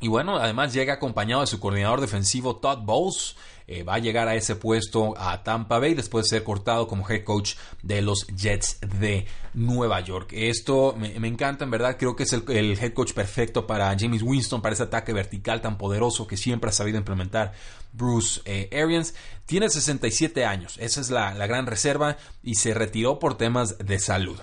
Y 0.00 0.08
bueno, 0.08 0.36
además 0.36 0.74
llega 0.74 0.92
acompañado 0.92 1.40
de 1.40 1.46
su 1.46 1.58
coordinador 1.58 2.02
defensivo 2.02 2.56
Todd 2.56 2.80
Bowles. 2.82 3.36
Eh, 3.72 3.84
va 3.84 3.94
a 3.94 3.98
llegar 3.98 4.28
a 4.28 4.34
ese 4.34 4.54
puesto 4.54 5.14
a 5.16 5.42
Tampa 5.42 5.78
Bay 5.78 5.94
después 5.94 6.26
de 6.26 6.36
ser 6.36 6.44
cortado 6.44 6.86
como 6.86 7.08
head 7.08 7.24
coach 7.24 7.54
de 7.82 8.02
los 8.02 8.26
Jets 8.26 8.78
de 9.00 9.24
Nueva 9.54 10.00
York. 10.00 10.28
Esto 10.32 10.94
me, 10.98 11.26
encanta, 11.26 11.64
en 11.64 11.70
verdad, 11.70 11.96
creo 11.98 12.14
que 12.14 12.24
es 12.24 12.32
el, 12.34 12.78
head 12.78 12.92
coach 12.92 13.14
perfecto 13.14 13.66
para 13.66 13.96
James 13.98 14.22
Winston, 14.22 14.60
para 14.60 14.74
ese 14.74 14.82
ataque 14.82 15.14
vertical 15.14 15.62
tan 15.62 15.78
poderoso 15.78 16.26
que 16.26 16.36
siempre 16.36 16.68
ha 16.68 16.72
sabido 16.72 16.98
implementar 16.98 17.54
Bruce 17.94 18.42
eh, 18.44 18.68
Arians. 18.72 19.14
Tiene 19.46 19.70
67 19.70 20.44
años, 20.44 20.76
esa 20.78 21.00
es 21.00 21.08
la, 21.08 21.32
la 21.32 21.46
gran 21.46 21.66
reserva 21.66 22.18
y 22.42 22.56
se 22.56 22.74
retiró 22.74 23.18
por 23.18 23.38
temas 23.38 23.78
de 23.78 23.98
salud. 23.98 24.38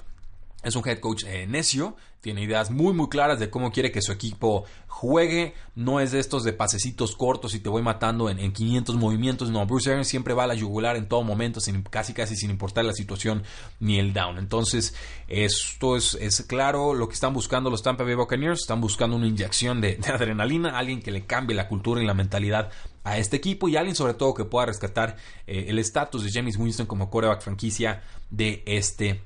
Es 0.63 0.75
un 0.75 0.88
head 0.88 1.00
coach 1.00 1.24
eh, 1.25 1.48
necio, 1.48 1.96
tiene 2.22 2.42
ideas 2.42 2.70
muy 2.70 2.94
muy 2.94 3.08
claras 3.08 3.39
de 3.39 3.50
cómo 3.50 3.72
quiere 3.72 3.92
que 3.92 4.01
su 4.01 4.12
equipo 4.12 4.66
juegue, 4.88 5.54
no 5.75 6.01
es 6.01 6.12
de 6.12 6.20
estos 6.20 6.44
de 6.44 6.51
pasecitos 6.51 7.16
cortos 7.16 7.56
y 7.56 7.60
te 7.60 7.70
voy 7.70 7.82
matando 7.82 8.30
en, 8.30 8.51
500 8.51 8.98
movimientos, 8.98 9.50
no, 9.50 9.66
Bruce 9.66 9.89
Arians 9.89 10.10
siempre 10.10 10.34
va 10.34 10.44
a 10.44 10.48
la 10.48 10.56
yugular 10.56 10.98
en 10.98 11.08
todo 11.08 11.24
momento, 11.24 11.62
sin, 11.62 11.82
casi 11.84 12.13
casi 12.13 12.36
sin 12.36 12.50
importar 12.50 12.84
la 12.84 12.92
situación 12.92 13.44
ni 13.80 13.98
el 14.00 14.12
down. 14.12 14.38
Entonces, 14.38 14.94
esto 15.30 15.96
es, 15.96 16.16
es 16.16 16.42
claro 16.42 16.94
lo 16.94 17.08
que 17.08 17.13
están 17.13 17.34
buscando 17.34 17.70
los 17.70 17.82
Tampa 17.82 18.04
Bay 18.04 18.16
Buccaneers, 18.16 18.62
están 18.62 18.82
buscando 18.82 19.16
una 19.16 19.28
inyección 19.28 19.80
de, 19.80 19.98
adrenalina, 20.13 20.78
alguien 20.78 21.01
que 21.01 21.12
le 21.12 21.25
cambie 21.25 21.56
la 21.56 21.70
cultura 21.70 22.04
y 22.04 22.06
la 22.06 22.13
mentalidad 22.13 22.70
a 23.06 23.18
este 23.18 23.38
equipo 23.38 23.70
y 23.70 23.78
alguien 23.78 23.96
sobre 23.96 24.13
todo 24.13 24.34
que 24.34 24.44
pueda 24.44 24.66
rescatar 24.66 25.16
eh, 25.48 25.68
el 25.70 25.80
estatus 25.80 26.25
de 26.25 26.32
James 26.32 26.58
Winston 26.58 26.86
como 26.86 27.10
coreback 27.10 27.42
franquicia 27.42 28.04
de 28.30 28.62
este 28.66 29.22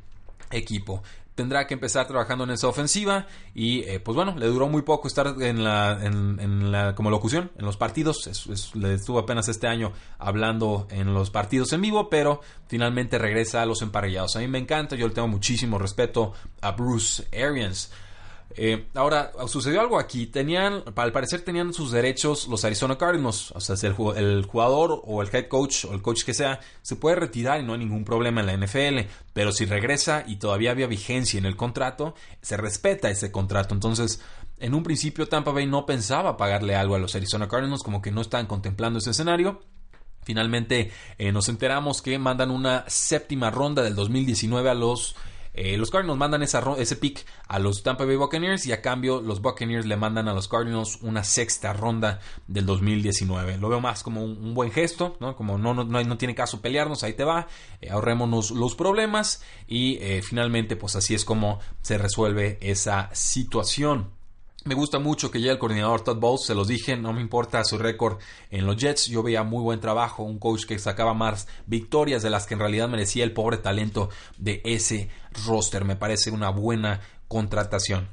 equipo 0.52 1.02
tendrá 1.36 1.68
que 1.68 1.74
empezar 1.74 2.08
trabajando 2.08 2.44
en 2.44 2.52
esa 2.52 2.68
ofensiva 2.68 3.28
y 3.54 3.82
eh, 3.82 4.00
pues 4.00 4.16
bueno, 4.16 4.36
le 4.38 4.48
duró 4.48 4.68
muy 4.68 4.84
poco 4.84 5.08
estar 5.08 5.36
en 5.42 5.63
la, 5.63 6.00
en, 6.02 6.72
la 6.72 6.96
como 6.96 7.10
locución 7.10 7.52
en 7.58 7.66
los 7.66 7.78
partidos, 7.78 8.30
le 8.75 8.94
estuvo 8.94 9.20
apenas 9.20 9.48
este 9.48 9.68
año 9.68 9.92
hablando 10.20 10.88
en 10.92 11.13
los 11.13 11.30
partidos 11.30 11.74
en 11.74 11.82
vivo, 11.82 12.10
pero 12.10 12.42
finalmente 12.68 13.18
regresa 13.18 13.62
a 13.62 13.66
los 13.66 13.82
emparellados. 13.82 14.36
A 14.36 14.40
mí 14.40 14.48
me 14.48 14.60
encanta, 14.60 14.96
yo 14.96 15.08
le 15.08 15.13
tengo 15.13 15.28
muchísimo 15.28 15.78
respeto 15.78 16.34
a 16.62 16.72
Bruce 16.72 17.28
Arians. 17.34 17.92
Eh, 18.55 18.88
ahora, 18.93 19.31
sucedió 19.48 19.81
algo 19.81 20.00
aquí. 20.00 20.27
Tenían, 20.27 20.83
al 20.95 21.12
parecer 21.12 21.41
tenían 21.41 21.74
sus 21.74 21.91
derechos 21.91 22.48
los 22.48 22.63
Arizona 22.65 22.98
Cardinals. 22.98 23.51
O 23.51 23.60
sea, 23.60 23.75
el, 23.89 23.95
el, 24.17 24.45
jugador 24.45 25.01
o 25.05 25.22
el 25.22 25.29
head 25.33 25.48
coach 25.48 25.86
o 25.86 25.93
el 25.93 26.01
coach 26.01 26.24
que 26.24 26.33
sea 26.33 26.60
se 26.81 26.95
puede 26.95 27.15
retirar 27.15 27.60
y 27.60 27.63
no 27.63 27.74
hay 27.74 27.79
ningún 27.79 28.05
problema 28.05 28.41
en 28.41 28.48
la 28.48 28.57
NFL. 28.57 29.07
Pero 29.33 29.51
si 29.51 29.65
regresa 29.65 30.24
y 30.27 30.38
todavía 30.38 30.72
había 30.72 30.88
vigencia 30.88 31.38
en 31.38 31.45
el 31.45 31.55
contrato, 31.55 32.15
se 32.41 32.57
respeta 32.57 33.10
ese 33.10 33.31
contrato. 33.31 33.74
Entonces, 33.74 34.22
en 34.60 34.74
un 34.74 34.83
principio 34.83 35.27
Tampa 35.27 35.51
Bay 35.51 35.65
no 35.65 35.86
pensaba 35.86 36.38
pagarle 36.38 36.75
algo 36.75 36.95
a 36.95 37.00
los 37.00 37.15
Arizona 37.15 37.48
Cardinals, 37.48 37.83
como 37.83 38.01
que 38.01 38.12
no 38.12 38.22
estaban 38.22 38.45
contemplando 38.45 39.00
ese 39.00 39.12
escenario. 39.12 39.62
Finalmente 40.24 40.91
eh, 41.17 41.31
nos 41.31 41.50
enteramos 41.50 42.01
que 42.01 42.17
mandan 42.17 42.50
una 42.50 42.86
séptima 42.88 43.51
ronda 43.51 43.83
del 43.83 43.95
2019 43.95 44.69
a 44.69 44.74
los 44.74 45.15
eh, 45.53 45.77
los 45.77 45.91
Cardinals 45.91 46.17
mandan 46.17 46.41
ese 46.41 46.95
pick 46.95 47.25
a 47.48 47.60
los 47.60 47.83
Tampa 47.83 48.05
Bay 48.05 48.15
Buccaneers 48.15 48.65
y 48.65 48.72
a 48.72 48.81
cambio 48.81 49.22
los 49.22 49.41
Buccaneers 49.41 49.86
le 49.86 49.95
mandan 49.95 50.27
a 50.27 50.33
los 50.33 50.48
Cardinals 50.48 50.98
una 51.01 51.24
sexta 51.24 51.74
ronda 51.74 52.19
del 52.48 52.65
2019. 52.65 53.57
Lo 53.57 53.69
veo 53.69 53.79
más 53.79 54.01
como 54.01 54.24
un, 54.24 54.53
buen 54.53 54.72
gesto, 54.72 55.15
¿no? 55.19 55.36
Como 55.36 55.57
no, 55.57 55.74
no, 55.74 55.83
no, 55.83 56.17
tiene 56.17 56.36
caso 56.36 56.62
pelearnos, 56.62 57.03
ahí 57.03 57.13
te 57.13 57.24
va, 57.24 57.48
eh, 57.81 57.89
ahorrémonos 57.91 58.51
los 58.51 58.75
problemas 58.75 59.43
y 59.67 59.98
eh, 60.01 60.22
finalmente 60.24 60.75
pues 60.75 60.95
así 60.95 61.13
es 61.13 61.25
como 61.25 61.60
se 61.81 61.98
resuelve 61.98 62.57
esa 62.62 63.10
situación. 63.13 64.23
Me 64.65 64.75
gusta 64.75 64.98
mucho 64.98 65.29
que 65.29 65.41
ya 65.41 65.51
el 65.51 65.60
coordinador 65.60 66.05
Todd 66.05 66.20
Bowles, 66.20 66.46
se 66.46 66.55
los 66.55 66.70
dije, 66.70 66.96
no 66.96 67.12
me 67.12 67.20
importa 67.20 67.65
su 67.65 67.77
récord 67.77 68.20
en 68.50 68.65
los 68.65 68.77
Jets, 68.77 69.08
yo 69.08 69.22
veía 69.22 69.43
muy 69.43 69.62
buen 69.62 69.82
trabajo, 69.82 70.24
un 70.24 70.39
coach 70.39 70.63
que 70.63 70.79
sacaba 70.79 71.13
más 71.13 71.50
victorias 71.65 72.24
de 72.24 72.29
las 72.29 72.46
que 72.46 72.53
en 72.53 72.62
realidad 72.62 72.88
merecía 72.88 73.25
el 73.25 73.34
pobre 73.34 73.58
talento 73.58 74.10
de 74.38 74.62
ese 74.63 75.10
roster, 75.46 75.84
me 75.84 75.98
parece 75.98 76.32
una 76.32 76.50
buena 76.50 77.01
contratación. 77.27 78.08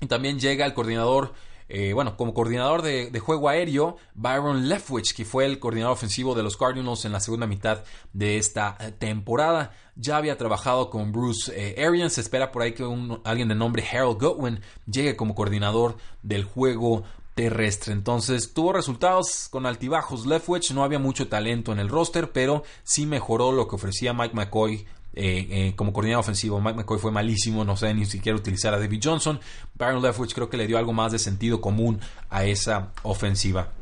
Y 0.00 0.06
también 0.06 0.38
llega 0.38 0.66
el 0.66 0.74
coordinador 0.74 1.34
eh, 1.68 1.92
bueno, 1.92 2.16
como 2.16 2.32
coordinador 2.32 2.82
de, 2.82 3.18
juego 3.20 3.48
aéreo, 3.48 3.96
Byron 4.14 4.68
Leftwich, 4.68 5.14
que 5.14 5.24
fue 5.24 5.44
el 5.44 5.58
coordinador 5.58 5.92
ofensivo 5.92 6.34
de 6.34 6.42
los 6.42 6.56
Cardinals 6.56 7.04
en 7.04 7.12
la 7.12 7.20
segunda 7.20 7.46
mitad 7.46 7.84
de 8.12 8.38
esta 8.38 8.76
eh, 8.80 8.92
temporada. 8.92 9.72
Ya 9.94 10.16
había 10.16 10.38
trabajado 10.38 10.88
con 10.90 11.12
Bruce 11.12 11.52
eh, 11.54 11.84
Arians. 11.84 12.14
Se 12.14 12.22
espera 12.22 12.52
por 12.52 12.62
ahí 12.62 12.72
que 12.72 12.84
alguien 13.24 13.48
de 13.48 13.54
nombre 13.54 13.84
Harold 13.86 14.20
Goodwin 14.20 14.60
llegue 14.86 15.16
como 15.16 15.34
coordinador 15.34 15.96
del 16.22 16.44
juego 16.44 17.02
terrestre. 17.34 17.92
Entonces 17.92 18.54
tuvo 18.54 18.72
resultados 18.72 19.48
con 19.50 19.66
altibajos. 19.66 20.26
Leftwich 20.26 20.72
no 20.72 20.84
había 20.84 20.98
mucho 20.98 21.28
talento 21.28 21.72
en 21.72 21.78
el 21.78 21.88
roster, 21.88 22.32
pero 22.32 22.64
sí 22.82 23.06
mejoró 23.06 23.52
lo 23.52 23.68
que 23.68 23.76
ofrecía 23.76 24.14
Mike 24.14 24.34
McCoy 24.34 24.86
eh, 25.14 25.46
eh, 25.50 25.72
como 25.76 25.92
coordinador 25.92 26.20
ofensivo. 26.20 26.60
Mike 26.60 26.76
McCoy 26.76 26.98
fue 26.98 27.10
malísimo, 27.10 27.64
no 27.64 27.76
sé 27.76 27.92
ni 27.94 28.04
siquiera 28.06 28.36
utilizar 28.36 28.74
a 28.74 28.78
David 28.78 29.00
Johnson. 29.02 29.40
Byron 29.74 30.02
Leftwich 30.02 30.34
creo 30.34 30.48
que 30.48 30.56
le 30.56 30.66
dio 30.66 30.78
algo 30.78 30.92
más 30.92 31.12
de 31.12 31.18
sentido 31.18 31.60
común 31.60 32.00
a 32.30 32.44
esa 32.44 32.92
ofensiva. 33.02 33.72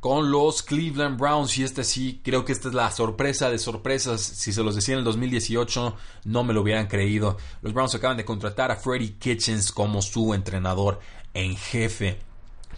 Con 0.00 0.32
los 0.32 0.64
Cleveland 0.64 1.16
Browns, 1.16 1.56
y 1.58 1.62
este 1.62 1.84
sí, 1.84 2.20
creo 2.24 2.44
que 2.44 2.50
esta 2.50 2.68
es 2.68 2.74
la 2.74 2.90
sorpresa 2.90 3.50
de 3.50 3.58
sorpresas. 3.58 4.20
Si 4.20 4.52
se 4.52 4.64
los 4.64 4.74
decía 4.74 4.94
en 4.94 4.98
el 4.98 5.04
2018, 5.04 5.96
no 6.24 6.42
me 6.42 6.52
lo 6.52 6.62
hubieran 6.62 6.88
creído. 6.88 7.36
Los 7.60 7.72
Browns 7.72 7.94
acaban 7.94 8.16
de 8.16 8.24
contratar 8.24 8.72
a 8.72 8.76
Freddie 8.76 9.14
Kitchens 9.18 9.70
como 9.70 10.02
su 10.02 10.34
entrenador 10.34 10.98
en 11.34 11.56
jefe. 11.56 12.18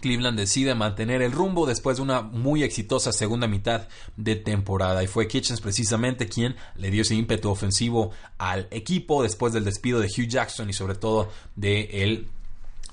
Cleveland 0.05 0.37
decide 0.37 0.75
mantener 0.75 1.23
el 1.23 1.31
rumbo 1.31 1.65
después 1.65 1.97
de 1.97 2.03
una 2.03 2.21
muy 2.21 2.61
exitosa 2.61 3.11
segunda 3.11 3.47
mitad 3.47 3.87
de 4.17 4.35
temporada 4.35 5.03
y 5.03 5.07
fue 5.07 5.27
Kitchens 5.27 5.61
precisamente 5.61 6.29
quien 6.29 6.55
le 6.75 6.91
dio 6.91 7.01
ese 7.01 7.15
ímpetu 7.15 7.49
ofensivo 7.49 8.11
al 8.37 8.67
equipo 8.69 9.23
después 9.23 9.51
del 9.51 9.65
despido 9.65 9.99
de 9.99 10.05
Hugh 10.05 10.27
Jackson 10.27 10.69
y 10.69 10.73
sobre 10.73 10.93
todo 10.93 11.31
de 11.55 12.03
el 12.03 12.27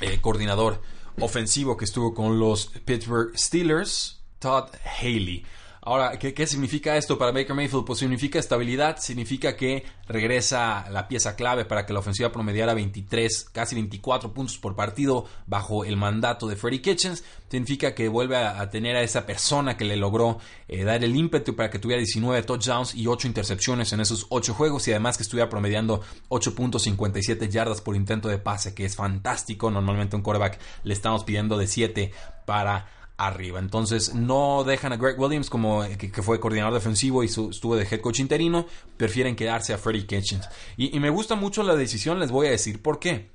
eh, 0.00 0.20
coordinador 0.22 0.80
ofensivo 1.20 1.76
que 1.76 1.84
estuvo 1.84 2.14
con 2.14 2.38
los 2.38 2.68
Pittsburgh 2.86 3.36
Steelers, 3.36 4.18
Todd 4.38 4.70
Haley. 4.98 5.44
Ahora, 5.84 6.16
¿qué, 6.16 6.46
significa 6.46 6.96
esto 6.96 7.18
para 7.18 7.32
Baker 7.32 7.56
Mayfield? 7.56 7.84
Pues 7.84 7.98
significa 7.98 8.38
estabilidad, 8.38 8.98
significa 8.98 9.56
que 9.56 9.84
regresa 10.06 10.88
la 10.90 11.08
pieza 11.08 11.34
clave 11.34 11.64
para 11.64 11.84
que 11.84 11.92
la 11.92 11.98
ofensiva 11.98 12.30
promediara 12.30 12.72
23, 12.72 13.50
casi 13.50 13.74
24 13.74 14.32
puntos 14.32 14.58
por 14.58 14.76
partido 14.76 15.26
bajo 15.48 15.84
el 15.84 15.96
mandato 15.96 16.46
de 16.46 16.54
Freddie 16.54 16.82
Kitchens. 16.82 17.24
Significa 17.48 17.96
que 17.96 18.06
vuelve 18.06 18.36
a, 18.36 18.70
tener 18.70 18.94
a 18.94 19.02
esa 19.02 19.26
persona 19.26 19.76
que 19.76 19.84
le 19.84 19.96
logró 19.96 20.38
eh, 20.68 20.84
dar 20.84 21.02
el 21.02 21.16
ímpetu 21.16 21.56
para 21.56 21.68
que 21.68 21.80
tuviera 21.80 21.98
19 21.98 22.44
touchdowns 22.44 22.94
y 22.94 23.08
8 23.08 23.26
intercepciones 23.26 23.92
en 23.92 23.98
esos 23.98 24.26
8 24.28 24.54
juegos 24.54 24.86
y 24.86 24.92
además 24.92 25.16
que 25.16 25.24
estuviera 25.24 25.50
promediando 25.50 26.00
8.57 26.28 27.48
yardas 27.48 27.80
por 27.80 27.96
intento 27.96 28.28
de 28.28 28.38
pase, 28.38 28.72
que 28.72 28.84
es 28.84 28.94
fantástico. 28.94 29.68
Normalmente 29.68 30.14
un 30.14 30.22
quarterback 30.22 30.60
le 30.84 30.94
estamos 30.94 31.24
pidiendo 31.24 31.58
de 31.58 31.66
7 31.66 32.12
para 32.46 33.01
arriba. 33.26 33.58
Entonces 33.58 34.14
no 34.14 34.64
dejan 34.64 34.92
a 34.92 34.96
Greg 34.96 35.18
Williams 35.18 35.50
como 35.50 35.84
que, 35.98 36.22
fue 36.22 36.40
coordinador 36.40 36.74
defensivo 36.74 37.22
y 37.22 37.26
estuvo 37.26 37.76
de 37.76 37.86
head 37.90 38.00
coach 38.00 38.20
interino, 38.20 38.66
prefieren 38.96 39.36
quedarse 39.36 39.72
a 39.72 39.78
Freddie 39.78 40.06
Kitchens. 40.06 40.48
Y 40.76 40.98
me 41.00 41.10
gusta 41.10 41.34
mucho 41.34 41.62
la 41.62 41.76
decisión, 41.76 42.18
les 42.20 42.30
voy 42.30 42.48
a 42.48 42.50
decir 42.50 42.80
por 42.82 42.98
qué. 42.98 43.30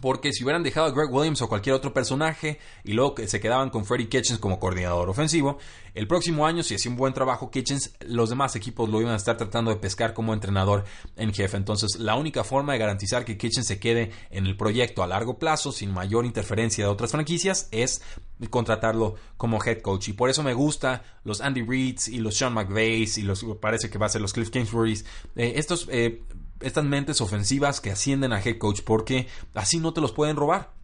Porque 0.00 0.32
si 0.32 0.44
hubieran 0.44 0.62
dejado 0.62 0.86
a 0.86 0.90
Greg 0.90 1.12
Williams 1.12 1.42
o 1.42 1.48
cualquier 1.48 1.74
otro 1.74 1.92
personaje 1.92 2.58
y 2.84 2.92
luego 2.92 3.14
se 3.26 3.40
quedaban 3.40 3.70
con 3.70 3.84
Freddie 3.84 4.08
Kitchens 4.08 4.38
como 4.38 4.58
coordinador 4.58 5.08
ofensivo, 5.08 5.58
el 5.96 6.06
próximo 6.06 6.46
año, 6.46 6.62
si 6.62 6.74
hacía 6.74 6.90
un 6.90 6.98
buen 6.98 7.14
trabajo 7.14 7.50
Kitchens, 7.50 7.94
los 8.00 8.28
demás 8.28 8.54
equipos 8.54 8.88
lo 8.90 9.00
iban 9.00 9.14
a 9.14 9.16
estar 9.16 9.38
tratando 9.38 9.70
de 9.70 9.78
pescar 9.78 10.12
como 10.12 10.34
entrenador 10.34 10.84
en 11.16 11.32
jefe. 11.32 11.56
Entonces, 11.56 11.98
la 11.98 12.16
única 12.16 12.44
forma 12.44 12.74
de 12.74 12.78
garantizar 12.78 13.24
que 13.24 13.38
Kitchens 13.38 13.66
se 13.66 13.80
quede 13.80 14.10
en 14.30 14.46
el 14.46 14.58
proyecto 14.58 15.02
a 15.02 15.06
largo 15.06 15.38
plazo, 15.38 15.72
sin 15.72 15.90
mayor 15.92 16.26
interferencia 16.26 16.84
de 16.84 16.90
otras 16.90 17.12
franquicias, 17.12 17.68
es 17.70 18.02
contratarlo 18.50 19.14
como 19.38 19.58
head 19.64 19.80
coach. 19.80 20.08
Y 20.08 20.12
por 20.12 20.28
eso 20.28 20.42
me 20.42 20.52
gusta 20.52 21.02
los 21.24 21.40
Andy 21.40 21.62
Reeds 21.62 22.08
y 22.08 22.18
los 22.18 22.36
Sean 22.36 22.52
McVeigh 22.52 23.08
y 23.16 23.22
los 23.22 23.44
parece 23.58 23.88
que 23.88 23.96
va 23.96 24.04
a 24.04 24.10
ser 24.10 24.20
los 24.20 24.34
Cliff 24.34 24.50
Kingsburys. 24.50 25.06
Eh, 25.34 25.54
estos 25.56 25.88
eh, 25.90 26.22
estas 26.60 26.84
mentes 26.84 27.20
ofensivas 27.20 27.80
que 27.80 27.90
ascienden 27.90 28.32
a 28.32 28.40
head 28.40 28.58
coach 28.58 28.80
porque 28.84 29.28
así 29.54 29.78
no 29.78 29.92
te 29.92 30.00
los 30.00 30.12
pueden 30.12 30.36
robar. 30.36 30.76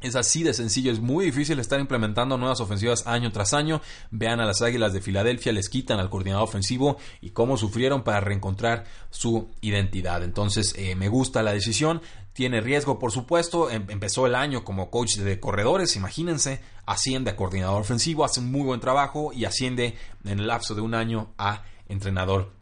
Es 0.00 0.14
así 0.14 0.44
de 0.44 0.54
sencillo, 0.54 0.92
es 0.92 1.00
muy 1.00 1.24
difícil 1.24 1.58
estar 1.58 1.80
implementando 1.80 2.38
nuevas 2.38 2.60
ofensivas 2.60 3.04
año 3.08 3.32
tras 3.32 3.52
año. 3.52 3.80
Vean 4.12 4.38
a 4.38 4.46
las 4.46 4.62
Águilas 4.62 4.92
de 4.92 5.00
Filadelfia, 5.00 5.50
les 5.50 5.68
quitan 5.68 5.98
al 5.98 6.08
coordinador 6.08 6.44
ofensivo 6.44 6.98
y 7.20 7.30
cómo 7.30 7.56
sufrieron 7.56 8.04
para 8.04 8.20
reencontrar 8.20 8.84
su 9.10 9.50
identidad. 9.60 10.22
Entonces, 10.22 10.72
eh, 10.76 10.94
me 10.94 11.08
gusta 11.08 11.42
la 11.42 11.52
decisión. 11.52 12.00
Tiene 12.32 12.60
riesgo, 12.60 13.00
por 13.00 13.10
supuesto. 13.10 13.70
Em, 13.70 13.86
empezó 13.90 14.24
el 14.26 14.36
año 14.36 14.62
como 14.62 14.88
coach 14.88 15.16
de 15.16 15.40
corredores, 15.40 15.96
imagínense. 15.96 16.60
Asciende 16.86 17.32
a 17.32 17.36
coordinador 17.36 17.80
ofensivo, 17.80 18.24
hace 18.24 18.38
un 18.38 18.52
muy 18.52 18.62
buen 18.62 18.78
trabajo 18.78 19.32
y 19.32 19.46
asciende 19.46 19.96
en 20.24 20.38
el 20.38 20.46
lapso 20.46 20.76
de 20.76 20.80
un 20.80 20.94
año 20.94 21.32
a 21.38 21.64
entrenador 21.88 22.52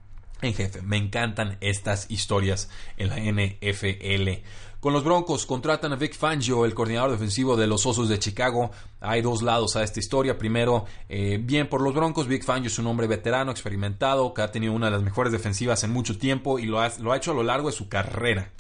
en 0.43 0.55
jefe. 0.55 0.83
Me 0.83 0.97
encantan 0.97 1.57
estas 1.61 2.11
historias 2.11 2.69
en 2.97 3.09
la 3.09 3.16
NFL. 3.19 4.43
Con 4.81 4.93
los 4.93 5.05
Broncos 5.05 5.47
contratan 5.47 5.93
a 5.93 5.97
Vic 5.97 6.14
Fangio, 6.14 6.64
el 6.64 6.75
coordinador 6.75 7.11
defensivo 7.11 7.57
de 7.57 7.66
los 7.66 7.87
Osos 7.87 8.09
de 8.09 8.19
Chicago. 8.19 8.71
Hay 9.00 9.23
dos 9.23 9.43
lados 9.43 9.75
a 9.75 9.83
esta 9.83 9.99
historia. 9.99 10.38
Primero, 10.38 10.85
eh, 11.09 11.40
bien 11.43 11.69
por 11.69 11.81
los 11.81 11.95
Broncos. 11.95 12.28
Vic 12.28 12.45
Fangio 12.45 12.69
es 12.69 12.78
un 12.78 12.87
hombre 12.87 13.07
veterano, 13.07 13.50
experimentado, 13.50 14.33
que 14.35 14.43
ha 14.43 14.52
tenido 14.52 14.75
una 14.75 14.87
de 14.87 14.93
las 14.93 15.02
mejores 15.02 15.33
defensivas 15.33 15.83
en 15.83 15.90
mucho 15.93 16.19
tiempo 16.19 16.59
y 16.59 16.66
lo 16.66 16.81
ha, 16.81 16.93
lo 17.00 17.12
ha 17.12 17.16
hecho 17.16 17.33
a 17.33 17.35
lo 17.35 17.43
largo 17.43 17.69
de 17.69 17.76
su 17.76 17.88
carrera 17.88 18.52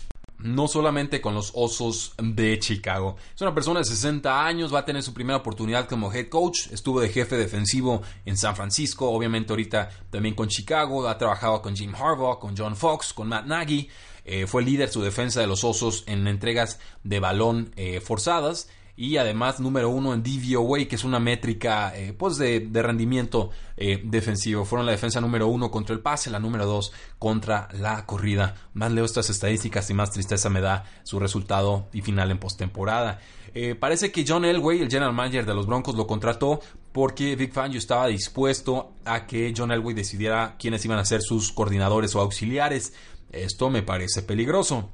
no 0.46 0.68
solamente 0.68 1.20
con 1.20 1.34
los 1.34 1.52
Osos 1.54 2.14
de 2.18 2.58
Chicago. 2.58 3.16
Es 3.34 3.40
una 3.42 3.54
persona 3.54 3.80
de 3.80 3.84
60 3.84 4.46
años, 4.46 4.72
va 4.72 4.80
a 4.80 4.84
tener 4.84 5.02
su 5.02 5.12
primera 5.12 5.38
oportunidad 5.38 5.88
como 5.88 6.12
head 6.12 6.28
coach, 6.28 6.68
estuvo 6.72 7.00
de 7.00 7.08
jefe 7.08 7.36
defensivo 7.36 8.02
en 8.24 8.36
San 8.36 8.56
Francisco, 8.56 9.10
obviamente 9.10 9.52
ahorita 9.52 9.90
también 10.10 10.34
con 10.34 10.48
Chicago, 10.48 11.08
ha 11.08 11.18
trabajado 11.18 11.60
con 11.62 11.76
Jim 11.76 11.94
Harbaugh, 11.94 12.38
con 12.38 12.56
John 12.56 12.76
Fox, 12.76 13.12
con 13.12 13.28
Matt 13.28 13.46
Nagy. 13.46 13.88
eh, 14.24 14.46
fue 14.46 14.62
líder 14.62 14.88
su 14.88 15.02
defensa 15.02 15.40
de 15.40 15.46
los 15.46 15.62
Osos 15.62 16.04
en 16.06 16.26
entregas 16.26 16.80
de 17.04 17.20
balón 17.20 17.72
forzadas 18.02 18.68
y 18.96 19.18
además 19.18 19.60
número 19.60 19.90
uno 19.90 20.14
en 20.14 20.22
DVOA, 20.22 20.86
que 20.86 20.96
es 20.96 21.04
una 21.04 21.20
métrica 21.20 21.96
eh, 21.96 22.14
pues 22.16 22.38
de, 22.38 22.68
rendimiento 22.72 23.50
eh, 23.76 24.00
defensivo. 24.02 24.64
Fueron 24.64 24.86
la 24.86 24.92
defensa 24.92 25.20
número 25.20 25.48
uno 25.48 25.70
contra 25.70 25.94
el 25.94 26.00
pase, 26.00 26.30
la 26.30 26.40
número 26.40 26.64
dos 26.64 26.92
contra 27.18 27.68
la 27.72 28.06
corrida. 28.06 28.54
Más 28.72 28.90
leo 28.92 29.04
estas 29.04 29.28
estadísticas 29.28 29.90
y 29.90 29.94
más 29.94 30.10
tristeza 30.10 30.48
me 30.48 30.60
da 30.60 30.84
su 31.02 31.18
resultado 31.18 31.88
y 31.92 32.00
final 32.00 32.30
en 32.30 32.38
postemporada. 32.38 33.20
Eh, 33.54 33.74
parece 33.74 34.10
que 34.12 34.24
John 34.26 34.44
Elway, 34.44 34.80
el 34.80 34.90
general 34.90 35.12
manager 35.12 35.46
de 35.46 35.54
los 35.54 35.66
Broncos, 35.66 35.94
lo 35.94 36.06
contrató 36.06 36.60
porque 36.92 37.36
Vic 37.36 37.52
Fangio 37.52 37.78
estaba 37.78 38.06
dispuesto 38.06 38.92
a 39.04 39.26
que 39.26 39.52
John 39.56 39.72
Elway 39.72 39.94
decidiera 39.94 40.56
quiénes 40.58 40.84
iban 40.84 40.98
a 40.98 41.04
ser 41.04 41.20
sus 41.22 41.52
coordinadores 41.52 42.14
o 42.14 42.20
auxiliares. 42.20 42.94
Esto 43.32 43.68
me 43.68 43.82
parece 43.82 44.22
peligroso. 44.22 44.90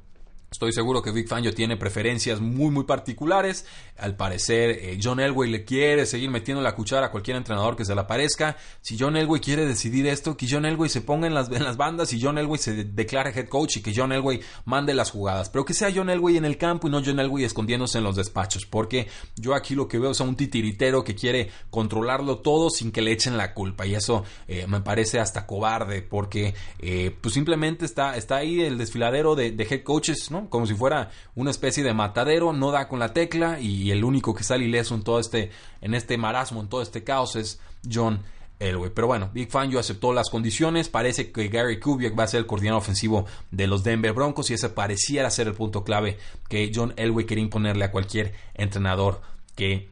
Estoy 0.53 0.75
seguro 0.75 1.01
que 1.01 1.13
Vic 1.13 1.29
Fangio 1.29 1.55
tiene 1.55 1.79
preferencias 1.79 2.39
muy 2.39 2.71
muy 2.71 2.85
particulares. 2.85 3.65
Al 3.97 4.17
parecer, 4.17 4.71
eh, 4.71 4.99
John 5.03 5.19
Elway 5.19 5.51
le 5.51 5.65
quiere 5.65 6.05
seguir 6.05 6.29
metiendo 6.29 6.63
la 6.63 6.75
cuchara 6.75 7.07
a 7.07 7.11
cualquier 7.11 7.39
entrenador 7.39 7.75
que 7.75 7.87
se 7.87 7.95
le 7.95 8.03
aparezca. 8.03 8.59
Si 8.83 8.99
John 8.99 9.17
Elway 9.17 9.41
quiere 9.41 9.65
decidir 9.65 10.07
esto, 10.07 10.37
que 10.37 10.47
John 10.49 10.67
Elway 10.67 10.91
se 10.91 11.01
ponga 11.01 11.27
en 11.27 11.33
las, 11.33 11.51
en 11.51 11.65
las 11.65 11.79
bandas 11.79 12.13
y 12.13 12.21
John 12.21 12.37
Elway 12.37 12.59
se 12.59 12.85
declare 12.85 13.33
head 13.35 13.49
coach 13.49 13.79
y 13.79 13.83
que 13.83 13.95
John 13.97 14.13
Elway 14.13 14.41
mande 14.67 14.93
las 14.93 15.11
jugadas. 15.11 15.49
Pero 15.49 15.65
que 15.65 15.73
sea 15.73 15.91
John 15.93 16.11
Elway 16.11 16.37
en 16.37 16.45
el 16.45 16.59
campo 16.59 16.87
y 16.87 16.91
no 16.91 17.01
John 17.03 17.19
Elway 17.19 17.45
escondiéndose 17.45 17.97
en 17.97 18.05
los 18.05 18.17
despachos. 18.17 18.67
Porque 18.67 19.09
yo 19.37 19.55
aquí 19.55 19.75
lo 19.75 19.89
que 19.89 19.99
veo 19.99 20.11
es 20.11 20.21
a 20.21 20.25
un 20.25 20.37
titiritero 20.37 21.03
que 21.03 21.15
quiere 21.15 21.49
controlarlo 21.71 22.41
todo 22.41 22.69
sin 22.69 22.93
que 22.93 23.01
le 23.01 23.13
echen 23.13 23.39
la 23.39 23.55
culpa. 23.55 23.87
Y 23.87 23.95
eso 23.95 24.23
eh, 24.49 24.67
me 24.69 24.83
parece 24.83 25.19
hasta 25.19 25.47
cobarde 25.47 26.03
porque 26.03 26.55
eh, 26.79 27.17
pues 27.23 27.33
simplemente 27.33 27.87
está, 27.87 28.19
está 28.19 28.37
ahí 28.37 28.61
el 28.61 28.77
desfiladero 28.77 29.35
de, 29.35 29.53
de 29.53 29.65
head 29.65 29.83
coaches, 29.83 30.31
¿no? 30.31 30.42
Como 30.49 30.67
si 30.67 30.75
fuera 30.75 31.11
una 31.35 31.51
especie 31.51 31.83
de 31.83 31.95
matadero, 31.95 32.53
no 32.53 32.71
da 32.71 32.89
con 32.89 32.99
la 32.99 33.13
tecla 33.13 33.61
y 33.61 33.91
el 33.91 34.05
único 34.05 34.35
que 34.35 34.45
sale 34.45 34.65
ileso 34.65 34.95
en 34.95 35.03
todo 35.03 35.19
este, 35.19 35.51
en 35.81 35.95
este 35.95 36.17
marasmo, 36.17 36.61
en 36.61 36.69
todo 36.69 36.83
este 36.83 37.05
caos 37.05 37.37
es 37.37 37.61
John 37.91 38.21
Elway. 38.59 38.91
Pero 38.95 39.07
bueno, 39.07 39.31
Big 39.33 39.51
Fangio 39.51 39.79
aceptó 39.79 40.13
las 40.13 40.31
condiciones. 40.31 40.89
Parece 40.89 41.33
que 41.33 41.49
Gary 41.49 41.81
Kubiak 41.81 42.19
va 42.19 42.25
a 42.25 42.29
ser 42.29 42.41
el 42.41 42.47
coordinador 42.47 42.81
ofensivo 42.81 43.27
de 43.51 43.67
los 43.67 43.83
Denver 43.83 44.13
Broncos 44.13 44.51
y 44.51 44.55
ese 44.55 44.69
pareciera 44.69 45.31
ser 45.31 45.49
el 45.49 45.55
punto 45.55 45.85
clave 45.85 46.19
que 46.49 46.71
John 46.75 46.95
Elway 46.97 47.27
quería 47.27 47.45
imponerle 47.45 47.85
a 47.85 47.91
cualquier 47.91 48.35
entrenador 48.55 49.21
que 49.57 49.89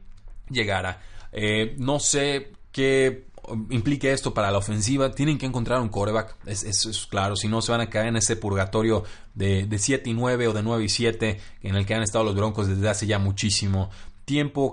llegara. 0.49 1.01
Eh, 1.31 1.75
no 1.77 1.99
sé 1.99 2.51
qué 2.71 3.25
implique 3.69 4.11
esto 4.11 4.33
para 4.33 4.51
la 4.51 4.57
ofensiva, 4.57 5.11
tienen 5.11 5.37
que 5.37 5.45
encontrar 5.45 5.81
un 5.81 5.89
coreback. 5.89 6.35
Es, 6.45 6.63
es, 6.63 7.07
claro, 7.07 7.35
si 7.35 7.47
no 7.47 7.61
se 7.61 7.71
van 7.71 7.81
a 7.81 7.89
caer 7.89 8.07
en 8.07 8.17
ese 8.17 8.35
purgatorio 8.35 9.03
de, 9.33 9.65
de 9.65 9.79
7 9.79 10.09
y 10.09 10.13
9 10.13 10.47
o 10.47 10.53
de 10.53 10.63
9 10.63 10.83
y 10.83 10.89
7 10.89 11.39
en 11.63 11.75
el 11.75 11.85
que 11.85 11.93
han 11.93 12.03
estado 12.03 12.23
los 12.23 12.35
Broncos 12.35 12.67
desde 12.67 12.89
hace 12.89 13.07
ya 13.07 13.19
muchísimo 13.19 13.89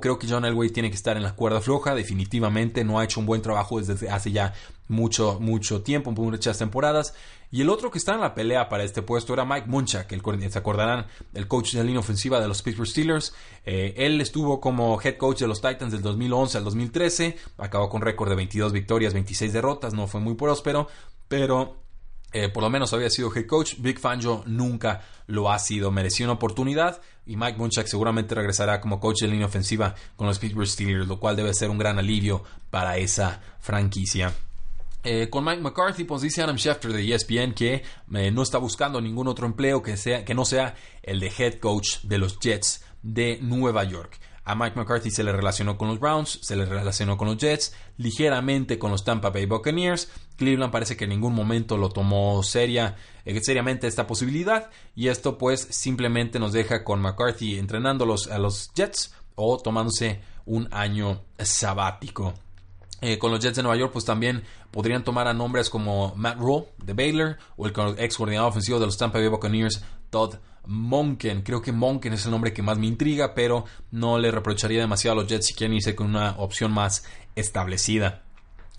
Creo 0.01 0.19
que 0.19 0.29
John 0.29 0.45
Elway 0.45 0.71
tiene 0.71 0.91
que 0.91 0.97
estar 0.97 1.17
en 1.17 1.23
la 1.23 1.35
cuerda 1.35 1.61
floja, 1.61 1.95
definitivamente. 1.95 2.85
No 2.85 2.99
ha 2.99 3.05
hecho 3.05 3.21
un 3.21 3.27
buen 3.27 3.43
trabajo 3.43 3.81
desde 3.81 4.09
hace 4.09 4.31
ya 4.31 4.55
mucho, 4.89 5.39
mucho 5.41 5.83
tiempo, 5.83 6.13
muchas 6.13 6.59
temporadas. 6.59 7.15
Y 7.51 7.63
el 7.63 7.71
otro 7.71 7.91
que 7.91 7.99
está 7.99 8.15
en 8.15 8.21
la 8.21 8.35
pelea 8.35 8.69
para 8.69 8.85
este 8.85 9.03
puesto 9.03 9.33
era 9.33 9.45
Mike 9.45 9.67
Munchak, 9.67 10.13
el, 10.13 10.23
se 10.51 10.59
acordarán, 10.59 11.07
el 11.35 11.49
coach 11.49 11.73
de 11.73 11.79
la 11.79 11.85
línea 11.85 12.01
ofensiva 12.01 12.41
de 12.41 12.49
los 12.49 12.63
Pittsburgh 12.63 12.89
Steelers. 12.89 13.35
Eh, 13.65 13.95
él 13.97 14.21
estuvo 14.21 14.61
como 14.61 15.01
head 15.03 15.17
coach 15.17 15.41
de 15.41 15.49
los 15.49 15.61
Titans 15.61 15.93
del 15.93 16.03
2011 16.03 16.59
al 16.59 16.65
2013, 16.65 17.37
acabó 17.57 17.89
con 17.89 18.03
récord 18.03 18.29
de 18.29 18.37
22 18.37 18.73
victorias, 18.73 19.15
26 19.15 19.53
derrotas, 19.53 19.95
no 19.95 20.07
fue 20.07 20.21
muy 20.21 20.35
próspero, 20.35 20.89
pero 21.27 21.77
eh, 22.33 22.51
por 22.51 22.63
lo 22.63 22.69
menos 22.69 22.93
había 22.93 23.09
sido 23.09 23.35
head 23.35 23.47
coach. 23.47 23.77
Big 23.79 23.99
Fangio 23.99 24.43
nunca 24.47 25.03
lo 25.27 25.51
ha 25.51 25.59
sido. 25.59 25.91
Mereció 25.91 26.27
una 26.27 26.35
oportunidad 26.35 27.01
y 27.29 27.37
Mike 27.37 27.59
Munchak 27.59 27.87
seguramente 27.87 28.35
regresará 28.35 28.81
como 28.81 28.99
coach 28.99 29.21
de 29.21 29.29
línea 29.29 29.47
ofensiva 29.47 29.95
con 30.17 30.27
los 30.27 30.39
Pittsburgh 30.39 30.67
Steelers, 30.67 31.07
lo 31.07 31.21
cual 31.21 31.37
debe 31.37 31.53
ser 31.53 31.69
un 31.69 31.79
gran 31.79 31.99
alivio 31.99 32.43
para 32.71 32.97
esa 32.97 33.41
franquicia. 33.61 34.33
Eh, 35.05 35.29
con 35.31 35.45
Mike 35.45 35.61
McCarthy, 35.61 36.05
pues 36.05 36.23
dice 36.23 36.43
Adam 36.43 36.57
Schefter 36.57 36.93
de 36.93 37.15
ESPN 37.15 37.53
que 37.53 37.83
eh, 38.15 38.31
no 38.31 38.43
está 38.43 38.59
buscando 38.59 39.01
ningún 39.01 39.29
otro 39.29 39.47
empleo 39.47 39.83
que, 39.83 39.97
sea, 39.97 40.25
que 40.25 40.35
no 40.35 40.45
sea 40.45 40.75
el 41.03 41.21
de 41.21 41.31
head 41.39 41.59
coach 41.61 42.01
de 42.03 42.19
los 42.19 42.41
Jets 42.41 42.83
de 43.03 43.39
Nueva 43.43 43.85
York. 43.85 44.19
A 44.49 44.55
Mike 44.55 44.77
McCarthy 44.77 45.11
se 45.11 45.23
le 45.23 45.31
relacionó 45.31 45.77
con 45.77 45.89
los 45.89 46.01
Browns, 46.01 46.39
se 46.41 46.57
le 46.57 46.65
relacionó 46.65 47.19
con 47.19 47.29
los 47.29 47.37
Jets, 47.37 47.75
ligeramente 47.99 48.79
con 48.79 48.91
los 48.91 49.05
Tampa 49.05 49.29
Bay 49.29 49.45
Buccaneers. 49.45 50.11
Cleveland 50.37 50.73
parece 50.73 50.97
que 50.97 51.05
en 51.05 51.11
ningún 51.11 51.35
momento 51.35 51.77
lo 51.77 51.91
tomó 51.91 52.41
eh, 52.41 53.41
seriamente 53.43 53.87
esta 53.87 54.07
posibilidad 54.07 54.71
y 54.95 55.09
esto 55.09 55.37
pues 55.37 55.61
simplemente 55.61 56.39
nos 56.39 56.55
deja 56.55 56.83
con 56.83 57.03
McCarthy 57.03 57.59
entrenando 57.59 58.07
a 58.07 58.39
los 58.39 58.73
Jets 58.73 59.13
o 59.35 59.59
tomándose 59.59 60.23
un 60.47 60.67
año 60.71 61.25
sabático. 61.39 62.33
Eh, 63.03 63.19
con 63.19 63.31
los 63.31 63.41
Jets 63.41 63.57
de 63.57 63.63
Nueva 63.63 63.77
York, 63.77 63.93
pues 63.93 64.07
también 64.07 64.45
podrían 64.71 65.05
tomar 65.05 65.29
a 65.29 65.35
nombres 65.35 65.69
como 65.69 66.15
Matt 66.17 66.39
Rule 66.39 66.69
de 66.83 66.95
Baylor 66.95 67.37
o 67.59 67.67
el 67.67 67.75
ex 67.99 68.17
coordinador 68.17 68.49
ofensivo 68.49 68.81
de 68.81 68.87
los 68.87 68.97
Tampa 68.97 69.19
Bay 69.19 69.29
Buccaneers, 69.29 69.83
Todd 70.09 70.37
Monken. 70.67 71.43
Creo 71.43 71.63
que 71.63 71.73
Monken 71.73 72.13
es 72.13 72.25
el 72.25 72.31
nombre 72.31 72.53
que 72.53 72.63
más 72.63 72.79
me 72.79 72.87
intriga, 72.87 73.35
pero 73.35 73.65
no 73.91 74.19
le 74.19 74.31
reprocharía 74.31 74.81
demasiado 74.81 75.19
a 75.19 75.23
los 75.23 75.31
Jets 75.31 75.47
si 75.47 75.55
quieren 75.55 75.77
irse 75.77 75.95
con 75.95 76.09
una 76.09 76.37
opción 76.39 76.73
más 76.73 77.05
establecida. 77.37 78.25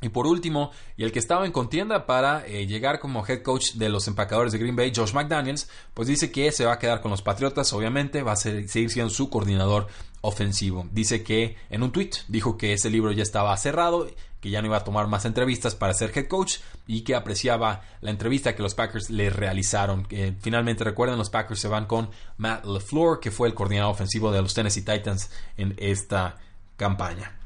Y 0.01 0.09
por 0.09 0.27
último, 0.27 0.71
y 0.95 1.03
el 1.03 1.11
que 1.11 1.19
estaba 1.19 1.45
en 1.45 1.51
contienda 1.51 2.05
para 2.05 2.45
eh, 2.47 2.65
llegar 2.67 2.99
como 2.99 3.25
head 3.27 3.41
coach 3.41 3.73
de 3.73 3.89
los 3.89 4.07
empacadores 4.07 4.53
de 4.53 4.59
Green 4.59 4.75
Bay, 4.75 4.93
Josh 4.95 5.13
McDaniels, 5.13 5.69
pues 5.93 6.07
dice 6.07 6.31
que 6.31 6.53
se 6.53 6.65
va 6.65 6.73
a 6.73 6.79
quedar 6.79 7.01
con 7.01 7.11
los 7.11 7.21
Patriotas, 7.21 7.73
obviamente, 7.73 8.23
va 8.23 8.31
a 8.33 8.37
seguir 8.37 8.89
siendo 8.89 9.09
su 9.09 9.29
coordinador 9.29 9.87
ofensivo. 10.21 10.87
Dice 10.91 11.21
que 11.21 11.57
en 11.69 11.83
un 11.83 11.91
tweet 11.91 12.11
dijo 12.29 12.57
que 12.57 12.71
ese 12.71 12.89
libro 12.89 13.11
ya 13.11 13.23
estaba 13.23 13.55
cerrado, 13.57 14.07
que 14.41 14.49
ya 14.49 14.61
no 14.61 14.67
iba 14.67 14.77
a 14.77 14.83
tomar 14.83 15.07
más 15.07 15.25
entrevistas 15.25 15.75
para 15.75 15.93
ser 15.93 16.11
head 16.15 16.27
coach 16.27 16.57
y 16.87 17.01
que 17.01 17.15
apreciaba 17.15 17.81
la 18.01 18.11
entrevista 18.11 18.55
que 18.55 18.63
los 18.63 18.75
Packers 18.75 19.09
le 19.09 19.29
realizaron. 19.29 20.07
finalmente 20.39 20.83
recuerden, 20.83 21.17
los 21.17 21.29
Packers 21.29 21.59
se 21.59 21.67
van 21.67 21.85
con 21.85 22.09
Matt 22.37 22.65
LeFleur, 22.65 23.19
que 23.19 23.31
fue 23.31 23.47
el 23.47 23.53
coordinador 23.53 23.91
ofensivo 23.91 24.31
de 24.31 24.41
los 24.41 24.53
Tennessee 24.53 24.83
Titans 24.83 25.29
en 25.57 25.75
esta 25.77 26.37
campaña. 26.77 27.39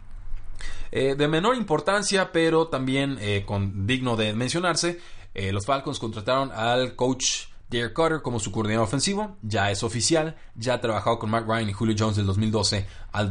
Eh, 0.92 1.16
de 1.16 1.28
menor 1.28 1.56
importancia, 1.56 2.32
pero 2.32 2.68
también 2.68 3.18
eh, 3.20 3.44
con, 3.48 3.88
digno 3.88 4.16
de 4.16 4.34
mencionarse, 4.34 5.00
eh, 5.34 5.52
los 5.52 5.66
Falcons 5.66 5.98
contrataron 5.98 6.52
al 6.52 6.96
coach 6.96 7.48
Derek 7.68 7.94
Carter 7.94 8.22
como 8.22 8.40
su 8.40 8.52
coordinador 8.52 8.88
ofensivo, 8.88 9.38
ya 9.42 9.72
es 9.72 9.82
oficial, 9.82 10.36
ya 10.54 10.76
ha 10.76 10.82
trabajado 10.82 11.18
con 11.18 11.32
Mark 11.32 11.48
Ryan 11.48 11.70
y 11.70 11.74
Julio 11.74 11.96
Jones 11.98 12.18
del 12.18 12.28
2012 12.28 12.86
al 13.12 13.28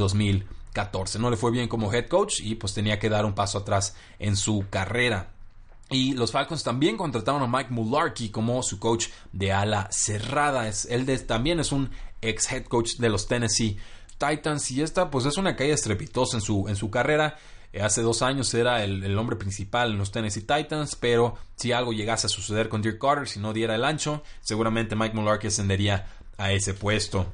2014. 0.72 1.18
No 1.18 1.30
le 1.30 1.36
fue 1.36 1.50
bien 1.50 1.68
como 1.68 1.92
head 1.92 2.06
coach 2.06 2.40
y 2.40 2.54
pues 2.54 2.74
tenía 2.74 2.98
que 2.98 3.08
dar 3.08 3.24
un 3.24 3.34
paso 3.34 3.58
atrás 3.58 3.94
en 4.18 4.36
su 4.36 4.66
carrera. 4.70 5.30
Y 5.90 6.14
los 6.14 6.32
Falcons 6.32 6.62
también 6.62 6.96
contrataron 6.96 7.42
a 7.42 7.46
Mike 7.46 7.70
Mularkey 7.70 8.30
como 8.30 8.62
su 8.62 8.78
coach 8.78 9.08
de 9.32 9.52
ala 9.52 9.88
cerrada. 9.90 10.66
Es, 10.66 10.86
él 10.86 11.06
también 11.26 11.60
es 11.60 11.70
un 11.70 11.90
ex 12.22 12.50
head 12.50 12.64
coach 12.64 12.96
de 12.96 13.10
los 13.10 13.28
Tennessee 13.28 13.76
Titans 14.16 14.70
y 14.70 14.80
esta 14.80 15.10
pues 15.10 15.26
es 15.26 15.36
una 15.36 15.56
caída 15.56 15.74
estrepitosa 15.74 16.38
en 16.38 16.40
su, 16.40 16.66
en 16.68 16.76
su 16.76 16.90
carrera. 16.90 17.36
Eh, 17.74 17.82
hace 17.82 18.00
dos 18.02 18.22
años 18.22 18.52
era 18.54 18.84
el, 18.84 19.18
hombre 19.18 19.36
principal 19.36 19.92
en 19.92 19.98
los 19.98 20.12
Tennessee 20.12 20.42
Titans, 20.42 20.96
pero 20.96 21.36
si 21.56 21.72
algo 21.72 21.92
llegase 21.92 22.26
a 22.26 22.30
suceder 22.30 22.68
con 22.68 22.80
Dirk 22.80 22.98
Carter, 22.98 23.28
si 23.28 23.40
no 23.40 23.52
diera 23.52 23.74
el 23.74 23.84
ancho, 23.84 24.22
seguramente 24.40 24.96
Mike 24.96 25.14
Mularkey 25.14 25.48
ascendería 25.48 26.06
a 26.38 26.52
ese 26.52 26.74
puesto. 26.74 27.26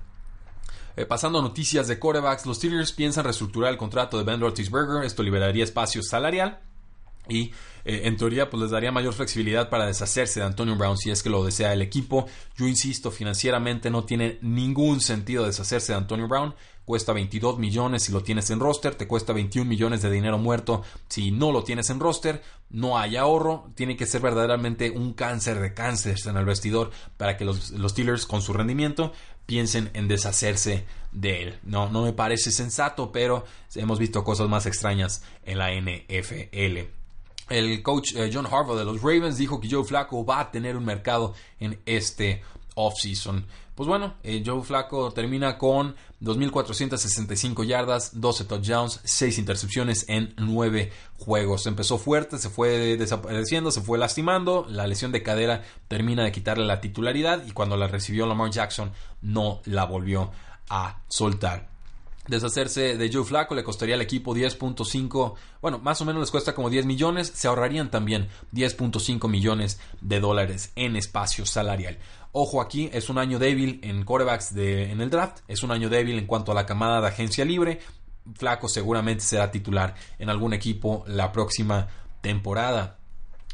Eh, 0.99 1.07
pasando 1.07 1.39
a 1.39 1.43
noticias 1.43 1.87
de 1.87 2.01
corebacks, 2.01 2.45
los 2.45 2.57
Steelers 2.57 2.91
piensan 2.91 3.23
reestructurar 3.23 3.71
el 3.71 3.79
contrato 3.79 4.19
de 4.19 4.25
Ben 4.25 4.41
Roethlisberger. 4.41 5.05
Esto 5.05 5.23
liberaría 5.23 5.63
espacio 5.63 6.03
salarial 6.03 6.59
y 7.29 7.53
eh, 7.89 8.03
en 8.05 8.19
teoría 8.19 8.51
pues 8.51 8.61
les 8.61 8.71
daría 8.71 8.93
mayor 8.93 9.15
flexibilidad 9.15 9.71
para 9.71 9.87
deshacerse 9.87 10.41
de 10.41 10.47
Antonio 10.47 10.77
Brown 10.77 10.99
si 10.99 11.11
es 11.11 11.23
que 11.23 11.31
lo 11.31 11.43
desea 11.43 11.73
el 11.73 11.81
equipo. 11.81 12.27
Yo 12.55 12.69
insisto, 12.69 13.11
financieramente 13.11 13.89
no 13.89 14.05
tiene 14.05 14.39
ningún 14.43 15.01
sentido 15.01 15.47
deshacerse 15.47 15.93
de 15.93 15.99
Antonio 15.99 16.29
Brown. 16.29 16.55
Cuesta 16.85 17.15
22 17.15 17.59
millones 17.59 18.03
si 18.03 18.13
lo 18.13 18.23
tienes 18.23 18.51
en 18.51 18.61
roster, 18.61 18.95
te 18.95 19.07
cuesta 19.07 19.33
21 19.33 19.67
millones 19.67 20.03
de 20.03 20.11
dinero 20.11 20.37
muerto 20.37 20.83
si 21.09 21.31
no 21.31 21.51
lo 21.51 21.65
tienes 21.65 21.89
en 21.89 21.99
roster. 21.99 22.43
No 22.69 22.99
hay 22.99 23.17
ahorro, 23.17 23.71
tiene 23.75 23.97
que 23.97 24.05
ser 24.05 24.21
verdaderamente 24.21 24.91
un 24.91 25.15
cáncer 25.15 25.59
de 25.59 25.73
cáncer 25.73 26.17
en 26.27 26.37
el 26.37 26.45
vestidor 26.45 26.91
para 27.17 27.39
que 27.39 27.47
los, 27.47 27.71
los 27.71 27.93
Steelers 27.93 28.27
con 28.27 28.43
su 28.43 28.53
rendimiento 28.53 29.13
piensen 29.47 29.91
en 29.95 30.09
deshacerse 30.09 30.85
de 31.13 31.43
él. 31.43 31.59
No, 31.63 31.89
no 31.89 32.03
me 32.03 32.13
parece 32.13 32.51
sensato, 32.51 33.13
pero 33.13 33.47
hemos 33.75 33.99
visto 33.99 34.25
cosas 34.25 34.47
más 34.47 34.67
extrañas 34.67 35.23
en 35.47 35.57
la 35.57 35.71
NFL. 35.73 36.98
El 37.49 37.83
coach 37.83 38.15
eh, 38.15 38.31
John 38.33 38.47
Harbaugh 38.47 38.77
de 38.77 38.85
los 38.85 39.01
Ravens 39.01 39.39
dijo 39.39 39.61
que 39.61 39.69
Joe 39.71 39.85
Flacco 39.85 40.25
va 40.25 40.41
a 40.41 40.51
tener 40.51 40.77
un 40.77 40.85
mercado 40.85 41.35
en 41.61 41.81
este 41.87 42.43
offseason. 42.75 43.45
Pues 43.75 43.87
bueno, 43.87 44.15
eh, 44.25 44.43
Joe 44.45 44.63
Flaco 44.65 45.13
termina 45.13 45.57
con 45.57 45.95
2.465 46.21 47.65
yardas, 47.65 48.21
12 48.21 48.45
touchdowns, 48.45 49.01
6 49.05 49.39
intercepciones 49.39 50.05
en 50.09 50.35
9 50.37 50.91
juegos. 51.17 51.65
Empezó 51.67 51.97
fuerte, 51.97 52.39
se 52.39 52.51
fue 52.51 52.97
desapareciendo, 52.97 53.71
se 53.71 53.81
fue 53.81 53.97
lastimando. 53.97 54.67
La 54.69 54.89
lesión 54.89 55.13
de 55.13 55.23
cadera 55.23 55.63
termina 55.87 56.25
de 56.25 56.33
quitarle 56.33 56.65
la 56.67 56.81
titularidad 56.81 57.47
y 57.47 57.53
cuando 57.53 57.77
la 57.77 57.87
recibió 57.87 58.27
Lamar 58.27 58.51
Jackson 58.51 58.91
no 59.23 59.61
la 59.65 59.85
volvió 59.85 60.33
a 60.69 61.03
soltar. 61.07 61.68
Deshacerse 62.29 62.99
de 62.99 63.11
Joe 63.11 63.25
Flaco 63.25 63.55
le 63.55 63.65
costaría 63.65 63.95
al 63.95 64.03
equipo 64.03 64.35
10.5, 64.35 65.35
bueno, 65.63 65.79
más 65.79 66.01
o 66.03 66.05
menos 66.05 66.21
les 66.21 66.31
cuesta 66.31 66.55
como 66.55 66.69
10 66.69 66.85
millones, 66.85 67.33
se 67.35 67.49
ahorrarían 67.49 67.91
también 67.91 68.29
10.5 68.53 69.29
millones 69.29 69.81
de 70.03 70.21
dólares 70.21 70.71
en 70.77 70.97
espacio 70.97 71.47
salarial. 71.47 71.99
Ojo 72.33 72.61
aquí, 72.61 72.91
es 72.93 73.09
un 73.09 73.17
año 73.17 73.39
débil 73.39 73.81
en 73.83 74.05
corebacks 74.05 74.55
de, 74.55 74.93
en 74.93 75.01
el 75.01 75.09
draft, 75.09 75.39
es 75.49 75.63
un 75.63 75.71
año 75.71 75.89
débil 75.89 76.19
en 76.19 76.27
cuanto 76.27 76.53
a 76.53 76.55
la 76.55 76.67
camada 76.67 77.01
de 77.01 77.09
agencia 77.09 77.47
libre. 77.47 77.81
Flaco 78.35 78.69
seguramente 78.69 79.25
será 79.25 79.51
titular 79.51 79.95
en 80.19 80.29
algún 80.29 80.53
equipo 80.53 81.05
la 81.07 81.33
próxima 81.33 81.89
temporada. 82.21 82.99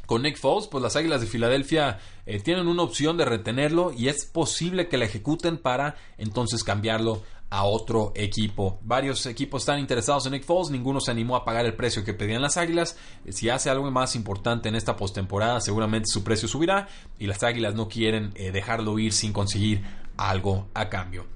Con 0.07 0.23
Nick 0.23 0.37
Foles, 0.37 0.67
pues 0.67 0.83
las 0.83 0.97
Águilas 0.97 1.21
de 1.21 1.27
Filadelfia 1.29 1.99
eh, 2.27 2.41
tienen 2.41 2.67
una 2.67 2.83
opción 2.83 3.17
de 3.17 3.25
retenerlo 3.25 3.93
y 3.93 4.09
es 4.09 4.27
posible 4.27 4.89
que 4.89 4.99
la 4.99 5.07
ejecuten 5.07 5.57
para 5.57 5.97
entonces 6.19 6.63
cambiarlo 6.63 7.23
a 7.55 7.63
otro 7.63 8.11
equipo. 8.17 8.81
Varios 8.83 9.27
equipos 9.27 9.63
están 9.63 9.79
interesados 9.79 10.27
en 10.27 10.33
Nick 10.33 10.43
Foles, 10.43 10.71
ninguno 10.71 11.01
se 11.01 11.13
animó 11.13 11.37
a 11.37 11.45
pagar 11.45 11.65
el 11.65 11.75
precio 11.75 12.03
que 12.03 12.13
pedían 12.13 12.43
las 12.43 12.57
Águilas. 12.57 12.97
Si 13.29 13.49
hace 13.49 13.71
algo 13.71 13.89
más 13.93 14.17
importante 14.17 14.69
en 14.69 14.75
esta 14.75 14.97
postemporada, 14.97 15.61
seguramente 15.61 16.09
su 16.11 16.25
precio 16.25 16.49
subirá 16.49 16.89
y 17.17 17.29
las 17.29 17.45
Águilas 17.45 17.77
no 17.77 17.87
quieren 17.89 18.33
eh, 18.35 18.51
dejarlo 18.51 18.99
ir 18.99 19.13
sin 19.13 19.33
conseguir 19.33 19.85
algo 20.17 20.67
a 20.75 20.89
cambio. 20.89 21.27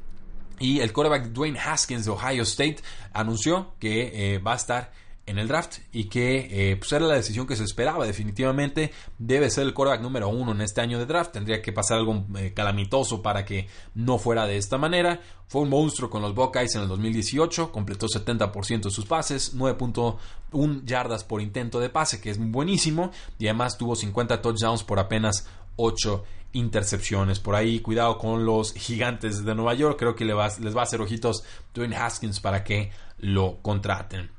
Y 0.58 0.80
el 0.80 0.92
quarterback 0.92 1.28
Dwayne 1.28 1.60
Haskins 1.60 2.04
de 2.04 2.10
Ohio 2.10 2.42
State 2.42 2.78
anunció 3.12 3.74
que 3.78 4.34
eh, 4.34 4.38
va 4.38 4.54
a 4.54 4.56
estar 4.56 4.90
en 5.28 5.38
el 5.38 5.48
draft 5.48 5.78
y 5.92 6.04
que 6.04 6.48
eh, 6.50 6.76
pues 6.76 6.92
era 6.92 7.06
la 7.06 7.14
decisión 7.14 7.46
que 7.46 7.56
se 7.56 7.64
esperaba 7.64 8.06
definitivamente 8.06 8.92
debe 9.18 9.50
ser 9.50 9.64
el 9.64 9.74
quarterback 9.74 10.02
número 10.02 10.28
uno 10.28 10.52
en 10.52 10.60
este 10.60 10.80
año 10.80 10.98
de 10.98 11.06
draft 11.06 11.32
tendría 11.32 11.62
que 11.62 11.72
pasar 11.72 11.98
algo 11.98 12.24
eh, 12.36 12.52
calamitoso 12.54 13.22
para 13.22 13.44
que 13.44 13.68
no 13.94 14.18
fuera 14.18 14.46
de 14.46 14.56
esta 14.56 14.78
manera 14.78 15.20
fue 15.46 15.62
un 15.62 15.70
monstruo 15.70 16.10
con 16.10 16.22
los 16.22 16.34
Buckeyes 16.34 16.74
en 16.74 16.82
el 16.82 16.88
2018 16.88 17.72
completó 17.72 18.06
70% 18.06 18.82
de 18.82 18.90
sus 18.90 19.06
pases 19.06 19.56
9.1 19.56 20.84
yardas 20.84 21.24
por 21.24 21.40
intento 21.40 21.80
de 21.80 21.90
pase 21.90 22.20
que 22.20 22.30
es 22.30 22.38
buenísimo 22.38 23.10
y 23.38 23.46
además 23.46 23.78
tuvo 23.78 23.96
50 23.96 24.42
touchdowns 24.42 24.82
por 24.82 24.98
apenas 24.98 25.46
8 25.76 26.24
intercepciones. 26.52 27.40
Por 27.40 27.54
ahí, 27.54 27.80
cuidado 27.80 28.18
con 28.18 28.44
los 28.44 28.72
gigantes 28.72 29.44
de 29.44 29.54
Nueva 29.54 29.74
York. 29.74 29.98
Creo 29.98 30.14
que 30.14 30.24
les 30.24 30.36
va 30.36 30.80
a 30.80 30.82
hacer 30.82 31.00
ojitos 31.00 31.44
Dwayne 31.74 31.96
Haskins 31.96 32.40
para 32.40 32.64
que 32.64 32.90
lo 33.18 33.58
contraten. 33.62 34.37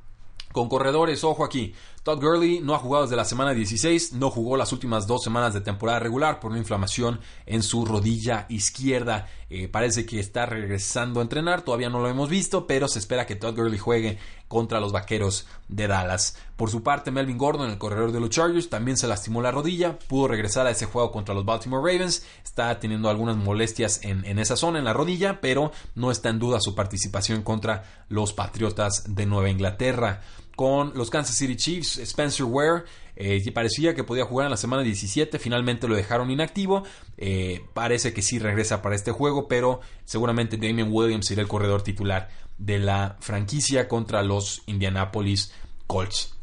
Con 0.51 0.67
corredores, 0.67 1.23
ojo 1.23 1.45
aquí. 1.45 1.73
Todd 2.03 2.21
Gurley 2.21 2.61
no 2.61 2.73
ha 2.73 2.79
jugado 2.79 3.03
desde 3.03 3.15
la 3.15 3.25
semana 3.25 3.53
16, 3.53 4.13
no 4.13 4.29
jugó 4.29 4.55
las 4.55 4.71
últimas 4.71 5.05
dos 5.05 5.23
semanas 5.23 5.53
de 5.53 5.61
temporada 5.61 5.99
regular 5.99 6.39
por 6.39 6.51
una 6.51 6.59
inflamación 6.59 7.19
en 7.45 7.61
su 7.61 7.85
rodilla 7.85 8.45
izquierda. 8.49 9.27
Eh, 9.49 9.67
parece 9.67 10.05
que 10.05 10.19
está 10.19 10.45
regresando 10.45 11.19
a 11.19 11.23
entrenar, 11.23 11.63
todavía 11.63 11.89
no 11.89 11.99
lo 11.99 12.07
hemos 12.07 12.29
visto, 12.29 12.67
pero 12.67 12.87
se 12.87 12.99
espera 12.99 13.25
que 13.25 13.35
Todd 13.35 13.55
Gurley 13.55 13.79
juegue 13.79 14.17
contra 14.47 14.79
los 14.79 14.91
vaqueros 14.91 15.47
de 15.67 15.87
Dallas. 15.87 16.37
Por 16.55 16.69
su 16.69 16.83
parte, 16.83 17.11
Melvin 17.11 17.37
Gordon, 17.37 17.69
el 17.69 17.77
corredor 17.77 18.11
de 18.11 18.19
los 18.19 18.29
Chargers, 18.29 18.69
también 18.69 18.97
se 18.97 19.07
lastimó 19.07 19.41
la 19.41 19.51
rodilla, 19.51 19.99
pudo 19.99 20.27
regresar 20.27 20.67
a 20.67 20.71
ese 20.71 20.85
juego 20.85 21.11
contra 21.11 21.35
los 21.35 21.45
Baltimore 21.45 21.81
Ravens, 21.83 22.25
está 22.43 22.79
teniendo 22.79 23.09
algunas 23.09 23.37
molestias 23.37 24.03
en, 24.03 24.25
en 24.25 24.39
esa 24.39 24.55
zona, 24.55 24.79
en 24.79 24.85
la 24.85 24.93
rodilla, 24.93 25.41
pero 25.41 25.71
no 25.95 26.11
está 26.11 26.29
en 26.29 26.39
duda 26.39 26.61
su 26.61 26.75
participación 26.75 27.43
contra 27.43 28.05
los 28.07 28.33
Patriotas 28.33 29.15
de 29.15 29.25
Nueva 29.25 29.49
Inglaterra 29.49 30.21
con 30.59 30.91
los 30.93 31.09
Kansas 31.09 31.37
City 31.37 31.55
Chiefs. 31.55 31.99
Spencer 31.99 32.45
Ware 32.45 32.83
eh, 33.15 33.49
parecía 33.53 33.95
que 33.95 34.03
podía 34.03 34.25
jugar 34.25 34.47
en 34.47 34.51
la 34.51 34.57
semana 34.57 34.83
17, 34.83 35.39
finalmente 35.39 35.87
lo 35.87 35.95
dejaron 35.95 36.31
inactivo. 36.31 36.83
Eh, 37.17 37.61
parece 37.73 38.11
que 38.11 38.21
sí 38.21 38.39
regresa 38.39 38.81
para 38.81 38.93
este 38.93 39.13
juego, 39.13 39.47
pero 39.47 39.79
seguramente 40.03 40.57
Damian 40.57 40.89
Williams 40.91 41.27
será 41.27 41.41
el 41.41 41.47
corredor 41.47 41.81
titular 41.81 42.27
de 42.57 42.77
la 42.77 43.15
franquicia 43.21 43.87
contra 43.87 44.21
los 44.21 44.61
Indianapolis 44.65 45.53
Colts. 45.87 46.35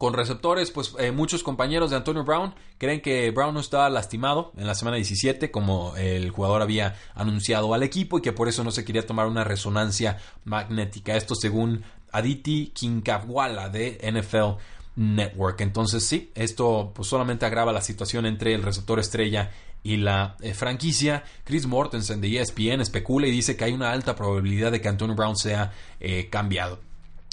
Con 0.00 0.14
receptores, 0.14 0.72
pues 0.72 0.94
eh, 0.98 1.12
muchos 1.12 1.44
compañeros 1.44 1.90
de 1.90 1.96
Antonio 1.96 2.24
Brown 2.24 2.54
creen 2.78 3.00
que 3.00 3.30
Brown 3.30 3.54
no 3.54 3.60
estaba 3.60 3.88
lastimado 3.88 4.50
en 4.56 4.66
la 4.66 4.74
semana 4.74 4.96
17, 4.96 5.52
como 5.52 5.94
el 5.94 6.30
jugador 6.30 6.62
había 6.62 6.96
anunciado 7.14 7.72
al 7.72 7.84
equipo, 7.84 8.18
y 8.18 8.22
que 8.22 8.32
por 8.32 8.48
eso 8.48 8.64
no 8.64 8.72
se 8.72 8.84
quería 8.84 9.06
tomar 9.06 9.26
una 9.26 9.44
resonancia 9.44 10.18
magnética. 10.44 11.14
Esto 11.16 11.36
según 11.36 11.84
Aditi 12.12 12.72
Kinkawala 12.74 13.68
de 13.68 13.98
NFL 14.02 14.60
Network. 14.96 15.60
Entonces 15.60 16.04
sí, 16.04 16.30
esto 16.34 16.92
pues 16.94 17.08
solamente 17.08 17.46
agrava 17.46 17.72
la 17.72 17.80
situación 17.80 18.26
entre 18.26 18.54
el 18.54 18.62
receptor 18.62 18.98
estrella 18.98 19.50
y 19.82 19.96
la 19.96 20.36
eh, 20.40 20.54
franquicia. 20.54 21.24
Chris 21.44 21.66
Mortensen 21.66 22.20
de 22.20 22.38
ESPN 22.38 22.80
especula 22.80 23.26
y 23.26 23.30
dice 23.30 23.56
que 23.56 23.64
hay 23.64 23.72
una 23.72 23.92
alta 23.92 24.14
probabilidad 24.14 24.72
de 24.72 24.80
que 24.80 24.88
Antonio 24.88 25.14
Brown 25.14 25.36
sea 25.36 25.72
eh, 26.00 26.28
cambiado. 26.30 26.80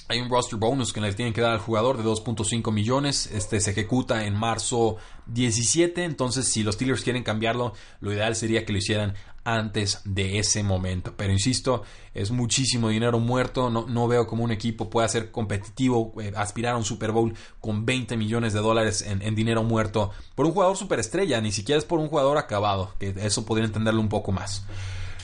Hay 0.10 0.20
un 0.22 0.30
roster 0.30 0.58
bonus 0.58 0.94
que 0.94 1.02
le 1.02 1.14
tienen 1.14 1.34
que 1.34 1.42
dar 1.42 1.52
al 1.52 1.60
jugador 1.60 1.98
de 1.98 2.04
2.5 2.04 2.72
millones. 2.72 3.30
Este 3.34 3.60
se 3.60 3.72
ejecuta 3.72 4.26
en 4.26 4.36
marzo 4.36 4.96
17. 5.26 6.06
Entonces, 6.06 6.48
si 6.48 6.64
los 6.64 6.76
Steelers 6.76 7.04
quieren 7.04 7.24
cambiarlo, 7.24 7.74
lo 8.00 8.14
ideal 8.14 8.34
sería 8.38 8.66
que 8.66 8.72
lo 8.72 8.78
hicieran 8.78 9.16
antes 9.48 10.02
de 10.04 10.40
ese 10.40 10.62
momento. 10.62 11.14
Pero 11.16 11.32
insisto, 11.32 11.84
es 12.14 12.32
muchísimo 12.32 12.90
dinero 12.90 13.18
muerto. 13.18 13.70
No, 13.70 13.86
no 13.88 14.06
veo 14.10 14.28
cómo 14.28 14.44
un 14.44 14.52
equipo 14.52 14.90
pueda 14.90 15.08
ser 15.08 15.32
competitivo, 15.32 16.14
eh, 16.22 16.34
aspirar 16.36 16.74
a 16.74 16.78
un 16.78 16.84
Super 16.84 17.14
Bowl 17.14 17.34
con 17.62 17.86
20 17.86 18.18
millones 18.18 18.52
de 18.52 18.60
dólares 18.60 19.04
en, 19.08 19.36
dinero 19.36 19.64
muerto 19.64 20.12
por 20.36 20.46
un 20.46 20.52
jugador 20.52 20.76
superestrella. 20.76 21.40
Ni 21.40 21.54
siquiera 21.54 21.80
es 21.80 21.86
por 21.86 22.00
un 22.00 22.10
jugador 22.10 22.38
acabado, 22.38 22.94
que 23.00 23.16
eso 23.22 23.46
podría 23.46 23.66
entenderlo 23.66 24.02
un 24.02 24.10
poco 24.10 24.34
más. 24.34 24.66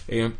Eh, 0.08 0.32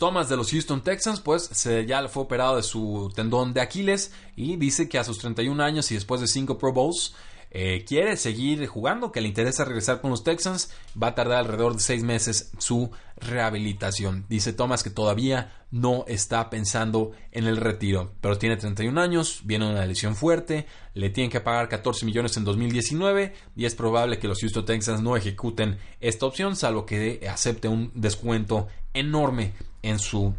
Thomas 0.00 0.28
de 0.28 0.36
los 0.36 0.50
Houston 0.50 0.82
Texans, 0.82 1.20
pues 1.20 1.44
se, 1.44 1.86
ya 1.86 2.08
fue 2.08 2.24
operado 2.24 2.56
de 2.56 2.64
su 2.64 3.12
tendón 3.14 3.54
de 3.54 3.60
Aquiles 3.60 4.10
y 4.34 4.56
dice 4.56 4.88
que 4.88 4.98
a 4.98 5.04
sus 5.04 5.18
31 5.18 5.62
años 5.62 5.88
y 5.92 5.94
después 5.94 6.20
de 6.20 6.26
5 6.26 6.58
Pro 6.58 6.72
Bowls 6.72 7.14
eh, 7.50 7.84
quiere 7.86 8.16
seguir 8.16 8.66
jugando, 8.66 9.10
que 9.10 9.20
le 9.20 9.28
interesa 9.28 9.64
regresar 9.64 10.00
con 10.00 10.10
los 10.10 10.22
Texans. 10.22 10.70
Va 11.00 11.08
a 11.08 11.14
tardar 11.14 11.38
alrededor 11.38 11.74
de 11.74 11.80
6 11.80 12.02
meses 12.02 12.52
su 12.58 12.90
rehabilitación. 13.16 14.24
Dice 14.28 14.52
Thomas 14.52 14.82
que 14.82 14.90
todavía 14.90 15.52
no 15.70 16.04
está 16.08 16.50
pensando 16.50 17.12
en 17.32 17.46
el 17.46 17.56
retiro, 17.56 18.12
pero 18.20 18.38
tiene 18.38 18.56
31 18.56 19.00
años, 19.00 19.40
viene 19.44 19.70
una 19.70 19.86
lesión 19.86 20.16
fuerte, 20.16 20.66
le 20.94 21.10
tienen 21.10 21.30
que 21.30 21.40
pagar 21.40 21.68
14 21.68 22.06
millones 22.06 22.36
en 22.36 22.44
2019 22.44 23.34
y 23.54 23.64
es 23.66 23.74
probable 23.74 24.18
que 24.18 24.26
los 24.26 24.40
Houston 24.40 24.64
Texans 24.64 25.02
no 25.02 25.16
ejecuten 25.16 25.78
esta 26.00 26.26
opción, 26.26 26.56
salvo 26.56 26.86
que 26.86 27.28
acepte 27.30 27.68
un 27.68 27.92
descuento 27.94 28.68
enorme 28.94 29.52
en 29.82 29.98
su 29.98 30.34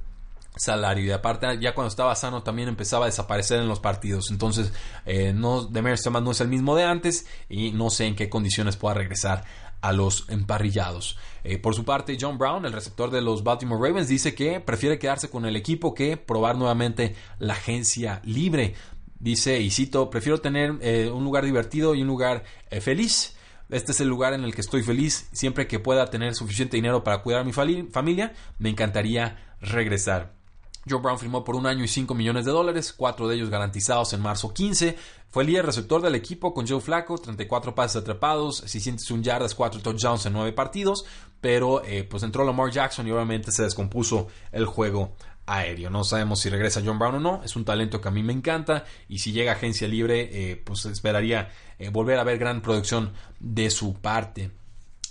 salario. 0.55 1.05
Y 1.05 1.11
aparte 1.11 1.47
ya 1.59 1.73
cuando 1.73 1.89
estaba 1.89 2.15
sano 2.15 2.43
también 2.43 2.69
empezaba 2.69 3.05
a 3.05 3.09
desaparecer 3.09 3.59
en 3.59 3.67
los 3.67 3.79
partidos. 3.79 4.31
Entonces 4.31 4.73
eh, 5.05 5.33
no 5.33 5.67
Thomas 5.67 6.23
no 6.23 6.31
es 6.31 6.41
el 6.41 6.47
mismo 6.47 6.75
de 6.75 6.83
antes 6.83 7.25
y 7.49 7.71
no 7.71 7.89
sé 7.89 8.05
en 8.05 8.15
qué 8.15 8.29
condiciones 8.29 8.75
pueda 8.77 8.95
regresar 8.95 9.43
a 9.81 9.93
los 9.93 10.25
emparrillados. 10.29 11.17
Eh, 11.43 11.57
por 11.57 11.73
su 11.73 11.85
parte 11.85 12.17
John 12.19 12.37
Brown 12.37 12.65
el 12.65 12.73
receptor 12.73 13.09
de 13.09 13.21
los 13.21 13.43
Baltimore 13.43 13.81
Ravens 13.81 14.07
dice 14.07 14.35
que 14.35 14.59
prefiere 14.59 14.99
quedarse 14.99 15.29
con 15.29 15.45
el 15.45 15.55
equipo 15.55 15.93
que 15.93 16.17
probar 16.17 16.55
nuevamente 16.55 17.15
la 17.39 17.53
agencia 17.53 18.21
libre. 18.25 18.75
Dice 19.19 19.59
y 19.59 19.71
cito 19.71 20.09
prefiero 20.09 20.39
tener 20.39 20.77
eh, 20.81 21.09
un 21.11 21.23
lugar 21.23 21.45
divertido 21.45 21.95
y 21.95 22.01
un 22.01 22.07
lugar 22.07 22.43
feliz. 22.81 23.35
Este 23.69 23.93
es 23.93 24.01
el 24.01 24.09
lugar 24.09 24.33
en 24.33 24.43
el 24.43 24.53
que 24.53 24.59
estoy 24.59 24.83
feliz. 24.83 25.29
Siempre 25.31 25.65
que 25.65 25.79
pueda 25.79 26.07
tener 26.07 26.35
suficiente 26.35 26.75
dinero 26.75 27.05
para 27.05 27.19
cuidar 27.19 27.41
a 27.41 27.43
mi 27.45 27.53
familia, 27.53 28.33
me 28.59 28.69
encantaría 28.69 29.55
regresar. 29.61 30.40
Joe 30.89 31.00
Brown 31.00 31.20
firmó 31.20 31.44
por 31.44 31.56
un 31.56 31.67
año 31.67 31.84
y 31.84 31.88
5 31.88 32.13
millones 32.15 32.46
de 32.46 32.52
dólares, 32.52 32.94
cuatro 32.94 33.28
de 33.28 33.36
ellos 33.36 33.50
garantizados 33.50 34.13
en 34.13 34.22
marzo 34.22 34.54
15. 34.54 34.98
Fue 35.30 35.44
el 35.44 35.48
líder 35.48 35.65
receptor 35.65 36.02
del 36.02 36.15
equipo 36.15 36.54
con 36.54 36.67
Joe 36.67 36.82
Flacco, 36.82 37.17
34 37.17 37.76
pases 37.76 38.02
atrapados, 38.02 38.63
601 38.65 39.24
yardas, 39.24 39.56
4 39.56 39.82
touchdowns 39.82 40.26
en 40.26 40.34
9 40.34 40.54
partidos, 40.54 41.06
pero 41.39 41.84
eh, 41.86 42.04
pues 42.04 42.24
entró 42.24 42.44
Lamar 42.44 42.72
Jackson 42.72 43.08
y 43.08 43.12
obviamente 43.12 43.52
se 43.52 43.63
descompuso 43.63 44.28
el 44.52 44.65
juego 44.65 45.13
aéreo. 45.46 45.89
No 45.89 46.04
sabemos 46.04 46.39
si 46.39 46.50
regresa 46.50 46.82
John 46.84 47.00
Brown 47.00 47.15
o 47.15 47.20
no, 47.20 47.44
es 47.44 47.56
un 47.56 47.63
talento 47.63 48.02
que 48.02 48.08
a 48.08 48.12
mí 48.12 48.24
me 48.24 48.34
encanta 48.34 48.84
y 49.08 49.20
si 49.20 49.32
llega 49.32 49.52
a 49.52 49.56
agencia 49.56 49.88
libre, 49.88 50.30
eh, 50.32 50.56
pues 50.58 50.86
esperaría 50.86 51.50
eh, 51.78 51.89
volver 51.89 52.20
a 52.20 52.24
ver 52.24 52.38
gran 52.38 52.62
producción 52.62 53.13
de 53.39 53.70
su 53.70 53.94
parte. 53.94 54.52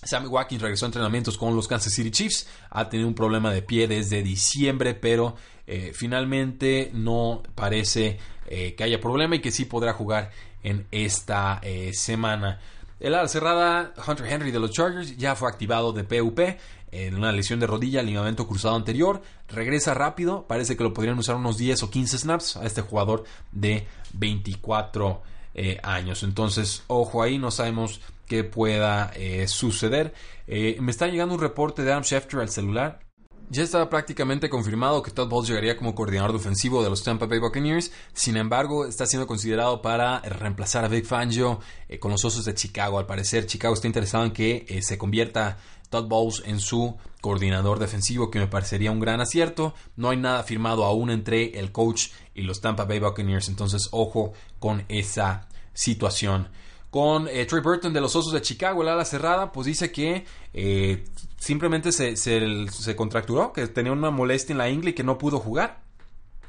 Sammy 0.03 0.29
Watkins 0.29 0.63
regresó 0.63 0.87
a 0.87 0.89
entrenamientos 0.89 1.37
con 1.37 1.55
los 1.55 1.69
Kansas 1.69 1.93
City 1.93 2.11
Chiefs. 2.11 2.47
Ha 2.71 2.89
tenido 2.89 3.07
un 3.09 3.15
problema 3.15 3.53
de 3.53 3.61
pie 3.61 3.87
desde 3.87 4.23
diciembre, 4.23 4.95
pero 4.95 5.37
eh, 5.71 5.93
finalmente 5.95 6.91
no 6.93 7.43
parece 7.55 8.19
que 8.51 8.83
haya 8.83 9.01
problema 9.01 9.37
y 9.37 9.39
que 9.39 9.53
sí 9.53 9.65
podrá 9.65 9.93
jugar 9.93 10.33
en 10.65 10.85
esta 10.91 11.61
semana. 11.93 12.59
El 12.99 13.15
ala 13.15 13.29
cerrada 13.29 13.95
Hunter 14.05 14.27
Henry 14.27 14.51
de 14.51 14.59
los 14.59 14.73
Chargers 14.73 15.17
ya 15.17 15.37
fue 15.37 15.49
activado 15.49 15.93
de 15.93 16.03
PUP 16.03 16.41
en 16.93 17.15
una 17.15 17.33
lesión 17.33 17.61
de 17.61 17.67
rodilla, 17.67 18.03
ligamento 18.03 18.47
cruzado 18.47 18.77
anterior. 18.77 19.23
Regresa 19.49 19.95
rápido, 19.95 20.47
parece 20.47 20.77
que 20.77 20.83
lo 20.83 20.93
podrían 20.93 21.19
usar 21.19 21.37
unos 21.37 21.59
10 21.59 21.85
o 21.85 21.91
15 21.91 22.19
snaps 22.19 22.57
a 22.57 22.67
este 22.67 22.83
jugador 22.83 23.25
de 23.53 23.87
24 24.15 25.23
eh, 25.55 25.81
años. 25.83 26.23
Entonces, 26.23 26.85
ojo 26.87 27.23
ahí, 27.23 27.39
no 27.39 27.51
sabemos 27.51 28.01
qué 28.27 28.45
pueda 28.45 29.13
eh, 29.15 29.49
suceder. 29.49 30.15
Eh, 30.47 30.77
me 30.81 30.91
está 30.91 31.07
llegando 31.07 31.35
un 31.35 31.41
reporte 31.41 31.83
de 31.83 31.93
Adam 31.93 32.05
Schefter 32.05 32.41
al 32.41 32.51
celular. 32.51 33.01
Ya 33.53 33.65
estaba 33.65 33.91
prácticamente 33.91 34.49
confirmado 34.49 35.03
que 35.03 35.11
Todd 35.11 35.29
Bowles 35.29 35.49
llegaría 35.49 35.77
como 35.77 35.93
coordinador 35.93 36.33
defensivo 36.33 36.85
de 36.85 36.91
los 36.91 37.03
Tampa 37.03 37.27
Bay 37.27 37.41
Buccaneers. 37.41 37.91
Sin 38.13 38.37
embargo, 38.37 38.87
está 38.87 39.07
siendo 39.07 39.27
considerado 39.27 39.83
para 39.83 40.21
reemplazar 40.21 40.85
a 40.85 40.89
Vic 40.89 41.05
Fangio 41.05 41.59
con 41.99 42.13
los 42.13 42.25
Osos 42.25 42.45
de 42.45 42.55
Chicago. 42.55 43.01
Al 43.01 43.07
parecer, 43.07 43.47
Chicago 43.47 43.75
está 43.75 43.89
interesado 43.89 44.25
en 44.25 44.31
que 44.31 44.81
se 44.83 44.97
convierta 44.97 45.59
Todd 45.89 46.07
Bowles 46.07 46.45
en 46.47 46.61
su 46.61 46.97
coordinador 47.21 47.81
defensivo, 47.81 48.31
que 48.31 48.39
me 48.39 48.47
parecería 48.47 48.93
un 48.93 49.01
gran 49.01 49.21
acierto. 49.21 49.75
No 49.97 50.11
hay 50.11 50.17
nada 50.17 50.45
firmado 50.45 50.85
aún 50.85 51.11
entre 51.11 51.59
el 51.59 51.73
coach 51.73 52.11
y 52.37 52.43
los 52.43 52.61
Tampa 52.61 52.85
Bay 52.85 53.01
Buccaneers, 53.01 53.49
entonces 53.49 53.89
ojo 53.91 54.33
con 54.61 54.85
esa 54.89 55.49
situación. 55.75 56.51
Con 56.91 57.29
eh, 57.29 57.47
Trey 57.47 57.63
Burton 57.63 57.93
de 57.93 58.01
los 58.01 58.15
Osos 58.17 58.33
de 58.33 58.43
Chicago, 58.43 58.83
el 58.83 58.89
ala 58.89 59.05
cerrada, 59.05 59.53
pues 59.53 59.67
dice 59.67 59.93
que 59.93 60.25
eh, 60.55 61.05
simplemente 61.40 61.90
se, 61.90 62.16
se, 62.16 62.96
contracturó, 62.96 63.53
que 63.53 63.66
tenía 63.66 63.90
una 63.90 64.11
molestia 64.11 64.53
en 64.53 64.59
la 64.59 64.70
ingle 64.70 64.90
y 64.90 64.92
que 64.92 65.03
no 65.03 65.18
pudo 65.18 65.40
jugar 65.40 65.81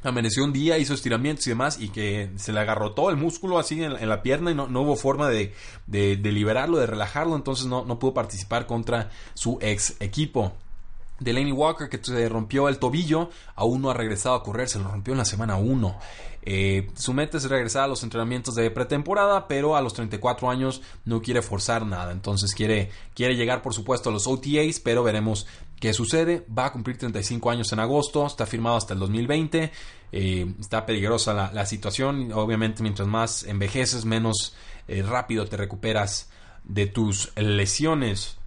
amaneció 0.04 0.44
un 0.44 0.52
día, 0.52 0.80
hizo 0.80 0.96
estiramientos 0.96 1.46
y 1.46 1.52
demás, 1.52 1.80
y 1.80 1.90
que 1.90 2.32
se 2.36 2.52
le 2.52 2.60
agarró 2.60 2.94
todo 2.94 3.12
el 3.12 3.18
músculo 3.18 3.60
así 3.60 3.84
en, 3.84 4.10
la 4.10 4.24
pierna 4.24 4.50
y 4.50 4.56
no, 4.56 4.68
no 4.68 4.82
hubo 4.82 4.96
forma 4.96 5.30
de, 5.30 5.54
de, 5.86 6.16
liberarlo, 6.32 6.80
de 6.80 6.88
relajarlo, 6.88 7.36
entonces 7.36 7.68
no, 7.68 7.86
no 7.86 8.00
pudo 8.00 8.16
participar 8.16 8.66
contra 8.66 9.12
su 9.36 9.60
ex 9.62 9.96
equipo. 10.00 10.54
Delaney 11.22 11.52
Walker, 11.52 11.88
que 11.88 12.04
se 12.04 12.28
rompió 12.28 12.68
el 12.68 12.80
tobillo, 12.80 13.30
aún 13.56 13.82
no 13.82 13.92
ha 13.92 13.94
regresado 13.94 14.36
a 14.36 14.44
correr, 14.44 14.68
se 14.68 14.80
lo 14.80 14.90
rompió 14.90 15.14
en 15.14 15.20
la 15.20 15.26
semana 15.26 15.56
1. 15.56 15.98
Eh, 16.44 16.90
su 16.96 17.14
meta 17.14 17.38
es 17.38 17.48
regresar 17.48 17.84
a 17.84 17.88
los 17.88 18.02
entrenamientos 18.02 18.56
de 18.56 18.72
pretemporada, 18.72 19.48
pero 19.48 19.76
a 19.76 19.82
los 19.82 19.94
34 19.94 20.50
años 20.50 20.82
no 21.06 21.22
quiere 21.22 21.44
forzar 21.44 21.86
nada. 21.86 22.12
Entonces 22.12 22.56
quiere, 22.56 22.90
quiere 23.14 23.36
llegar, 23.36 23.62
por 23.62 23.76
supuesto, 23.76 24.10
a 24.10 24.12
los 24.12 24.26
OTAs, 24.26 24.80
pero 24.80 25.04
veremos 25.04 25.46
qué 25.80 25.94
sucede. 25.94 26.44
Va 26.58 26.66
a 26.66 26.72
cumplir 26.72 26.98
35 26.98 27.52
años 27.52 27.72
en 27.72 27.80
agosto, 27.80 28.26
está 28.26 28.48
firmado 28.48 28.78
hasta 28.78 28.96
el 28.96 29.00
2020. 29.00 29.72
Eh, 30.14 30.54
está 30.60 30.88
peligrosa 30.88 31.52
la, 31.54 31.66
situación. 31.68 32.32
Obviamente, 32.34 32.82
mientras 32.82 33.08
más 33.08 33.44
envejeces, 33.44 34.06
menos 34.06 34.56
eh, 34.88 35.04
rápido 35.04 35.46
te 35.46 35.56
recuperas 35.56 36.30
de 36.64 36.88
tus 36.88 37.32
lesiones 37.38 38.41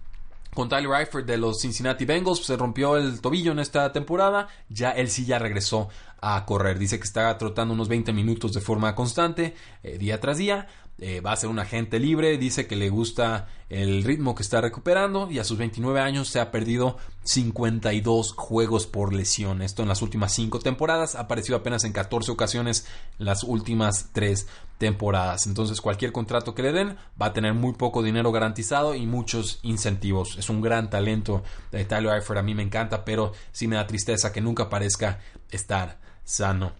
con 0.55 0.69
Tyler 0.69 1.01
Eifert 1.01 1.27
de 1.27 1.37
los 1.37 1.61
Cincinnati 1.61 2.05
Bengals. 2.05 2.43
Se 2.43 2.57
rompió 2.57 2.97
el 2.97 3.21
tobillo 3.21 3.51
en 3.51 3.59
esta 3.59 3.91
temporada. 3.91 4.47
Ya 4.69 4.89
él 4.91 5.09
sí 5.11 5.25
ya 5.25 5.37
regresó 5.37 5.89
a 6.21 6.43
correr. 6.45 6.79
Dice 6.79 6.97
que 6.97 7.03
está 7.03 7.37
trotando 7.37 7.75
unos 7.75 7.87
20 7.87 8.11
minutos 8.13 8.53
de 8.53 8.61
forma 8.61 8.95
constante, 8.95 9.53
eh, 9.83 9.99
día 9.99 10.19
tras 10.19 10.39
día. 10.39 10.67
Eh, 10.97 11.19
va 11.19 11.33
a 11.33 11.35
ser 11.35 11.49
un 11.49 11.59
agente 11.59 11.99
libre, 11.99 12.37
dice 12.37 12.67
que 12.67 12.77
le 12.77 12.89
gusta 12.89 13.49
el 13.67 14.05
ritmo 14.05 14.33
que 14.33 14.43
está 14.43 14.61
recuperando 14.61 15.29
y 15.29 15.39
a 15.39 15.43
sus 15.43 15.57
29 15.57 15.99
años 15.99 16.29
se 16.29 16.39
ha 16.39 16.51
perdido 16.51 16.97
52 17.23 18.31
juegos 18.31 18.87
por 18.87 19.11
lesión. 19.11 19.61
Esto 19.61 19.81
en 19.81 19.89
las 19.89 20.01
últimas 20.01 20.31
5 20.33 20.59
temporadas, 20.59 21.15
ha 21.15 21.21
aparecido 21.21 21.57
apenas 21.57 21.83
en 21.83 21.91
14 21.91 22.31
ocasiones 22.31 22.87
las 23.17 23.43
últimas 23.43 24.11
3 24.13 24.47
temporadas. 24.77 25.47
Entonces 25.47 25.81
cualquier 25.81 26.13
contrato 26.13 26.55
que 26.55 26.63
le 26.63 26.71
den 26.71 26.95
va 27.21 27.27
a 27.27 27.33
tener 27.33 27.53
muy 27.53 27.73
poco 27.73 28.01
dinero 28.01 28.31
garantizado 28.31 28.95
y 28.95 29.05
muchos 29.05 29.59
incentivos. 29.63 30.37
Es 30.37 30.49
un 30.49 30.61
gran 30.61 30.89
talento 30.89 31.43
de 31.73 31.83
Tyler 31.83 32.15
Eifert, 32.15 32.39
a 32.39 32.43
mí 32.43 32.55
me 32.55 32.63
encanta, 32.63 33.03
pero 33.03 33.33
sí 33.51 33.67
me 33.67 33.75
da 33.75 33.85
tristeza 33.85 34.31
que 34.31 34.39
nunca 34.39 34.69
parezca 34.69 35.19
estar 35.51 35.99
sano. 36.23 36.71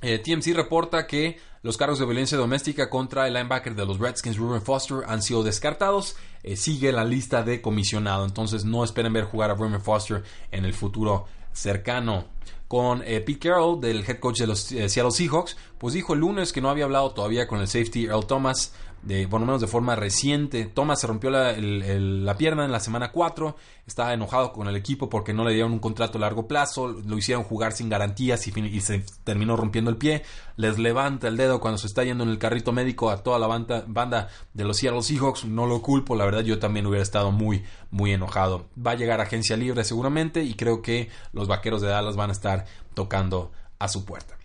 Eh, 0.00 0.18
TMC 0.18 0.52
reporta 0.52 1.06
que 1.06 1.38
los 1.62 1.76
cargos 1.76 1.98
de 1.98 2.04
violencia 2.04 2.36
doméstica 2.36 2.90
contra 2.90 3.28
el 3.28 3.34
linebacker 3.34 3.74
de 3.74 3.86
los 3.86 3.98
Redskins, 3.98 4.36
Ruben 4.36 4.62
Foster, 4.62 4.98
han 5.06 5.22
sido 5.22 5.42
descartados. 5.44 6.16
Eh, 6.42 6.56
sigue 6.56 6.90
la 6.92 7.04
lista 7.04 7.42
de 7.42 7.62
comisionado, 7.62 8.24
entonces 8.24 8.64
no 8.64 8.82
esperen 8.82 9.12
ver 9.12 9.24
jugar 9.24 9.50
a 9.50 9.54
Ruben 9.54 9.80
Foster 9.80 10.24
en 10.50 10.64
el 10.64 10.74
futuro 10.74 11.26
cercano. 11.52 12.26
Con 12.66 13.02
eh, 13.04 13.20
Pete 13.20 13.48
Carroll, 13.48 13.80
del 13.80 14.00
head 14.00 14.18
coach 14.18 14.40
de 14.40 14.46
los 14.46 14.60
Seattle 14.60 15.10
Seahawks, 15.10 15.56
pues 15.78 15.94
dijo 15.94 16.14
el 16.14 16.20
lunes 16.20 16.52
que 16.52 16.60
no 16.60 16.70
había 16.70 16.84
hablado 16.84 17.12
todavía 17.12 17.46
con 17.46 17.60
el 17.60 17.68
safety 17.68 18.06
Earl 18.06 18.26
Thomas 18.26 18.72
de, 19.02 19.26
por 19.28 19.40
lo 19.40 19.46
menos 19.46 19.60
de 19.60 19.66
forma 19.66 19.96
reciente. 19.96 20.64
Thomas 20.66 21.00
se 21.00 21.06
rompió 21.06 21.30
la, 21.30 22.36
pierna 22.36 22.64
en 22.64 22.72
la 22.72 22.80
semana 22.80 23.12
4, 23.12 23.56
estaba 23.86 24.14
enojado 24.14 24.52
con 24.52 24.68
el 24.68 24.76
equipo 24.76 25.08
porque 25.08 25.34
no 25.34 25.44
le 25.44 25.52
dieron 25.52 25.72
un 25.72 25.78
contrato 25.78 26.18
a 26.18 26.20
largo 26.20 26.46
plazo, 26.46 26.88
lo 26.88 27.18
hicieron 27.18 27.44
jugar 27.44 27.72
sin 27.72 27.88
garantías 27.88 28.46
y, 28.46 28.80
se 28.80 29.04
terminó 29.24 29.56
rompiendo 29.56 29.90
el 29.90 29.96
pie. 29.96 30.22
Les 30.56 30.78
levanta 30.78 31.28
el 31.28 31.36
dedo 31.36 31.60
cuando 31.60 31.78
se 31.78 31.86
está 31.86 32.04
yendo 32.04 32.24
en 32.24 32.30
el 32.30 32.38
carrito 32.38 32.72
médico 32.72 33.10
a 33.10 33.22
toda 33.22 33.38
la 33.38 33.46
banda, 33.46 33.84
banda 33.86 34.28
de 34.54 34.64
los 34.64 34.76
Seattle 34.76 35.02
Seahawks, 35.02 35.44
no 35.44 35.66
lo 35.66 35.82
culpo, 35.82 36.14
la 36.14 36.24
verdad 36.24 36.42
yo 36.42 36.58
también 36.58 36.86
hubiera 36.86 37.02
estado 37.02 37.32
muy, 37.32 37.64
muy 37.90 38.12
enojado. 38.12 38.66
Va 38.74 38.92
a 38.92 38.96
llegar 38.96 39.20
agencia 39.20 39.56
libre 39.56 39.84
seguramente 39.84 40.42
y 40.42 40.54
creo 40.54 40.82
que 40.82 41.10
los 41.32 41.48
vaqueros 41.48 41.80
de 41.82 41.88
Dallas 41.88 42.16
van 42.16 42.30
a 42.30 42.32
estar 42.32 42.66
tocando 42.94 43.52
a 43.78 43.88
su 43.88 44.04
puerta 44.04 44.41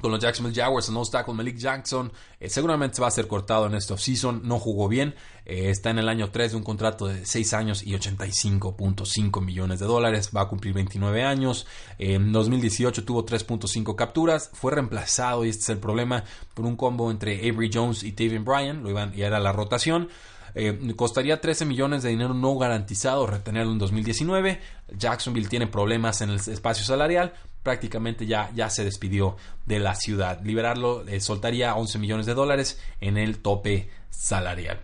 con 0.00 0.10
los 0.10 0.20
Jacksonville 0.20 0.54
Jaguars, 0.54 0.90
no 0.90 1.02
está 1.02 1.24
con 1.24 1.36
Malik 1.36 1.56
Jackson, 1.56 2.12
eh, 2.40 2.48
seguramente 2.48 3.00
va 3.00 3.08
a 3.08 3.10
ser 3.10 3.26
cortado 3.26 3.66
en 3.66 3.74
esta 3.74 3.94
offseason, 3.94 4.42
no 4.44 4.58
jugó 4.58 4.88
bien, 4.88 5.14
eh, 5.44 5.70
está 5.70 5.90
en 5.90 5.98
el 5.98 6.08
año 6.08 6.30
3 6.30 6.52
de 6.52 6.56
un 6.56 6.62
contrato 6.62 7.06
de 7.06 7.24
6 7.26 7.54
años 7.54 7.82
y 7.82 7.94
85.5 7.94 9.40
millones 9.40 9.80
de 9.80 9.86
dólares, 9.86 10.30
va 10.36 10.42
a 10.42 10.48
cumplir 10.48 10.74
29 10.74 11.22
años, 11.24 11.66
en 11.98 12.32
2018 12.32 13.04
tuvo 13.04 13.24
3.5 13.24 13.94
capturas, 13.94 14.50
fue 14.52 14.72
reemplazado, 14.72 15.44
y 15.44 15.48
este 15.48 15.62
es 15.62 15.68
el 15.70 15.78
problema, 15.78 16.24
por 16.54 16.64
un 16.66 16.76
combo 16.76 17.10
entre 17.10 17.38
Avery 17.48 17.70
Jones 17.72 18.02
y 18.02 18.12
Tavian 18.12 18.44
Bryan, 18.44 18.82
lo 18.82 18.90
iban, 18.90 19.12
y 19.16 19.22
era 19.22 19.40
la 19.40 19.52
rotación, 19.52 20.08
eh, 20.54 20.94
costaría 20.96 21.40
13 21.40 21.64
millones 21.64 22.02
de 22.02 22.10
dinero 22.10 22.34
no 22.34 22.56
garantizado 22.56 23.26
retenerlo 23.26 23.72
en 23.72 23.78
2019. 23.78 24.60
Jacksonville 24.96 25.48
tiene 25.48 25.66
problemas 25.66 26.20
en 26.20 26.30
el 26.30 26.36
espacio 26.36 26.84
salarial. 26.84 27.32
Prácticamente 27.62 28.26
ya, 28.26 28.50
ya 28.54 28.70
se 28.70 28.84
despidió 28.84 29.36
de 29.66 29.78
la 29.78 29.94
ciudad. 29.94 30.40
Liberarlo 30.42 31.06
eh, 31.06 31.20
soltaría 31.20 31.74
11 31.74 31.98
millones 31.98 32.26
de 32.26 32.34
dólares 32.34 32.80
en 33.00 33.16
el 33.16 33.38
tope 33.38 33.90
salarial. 34.10 34.80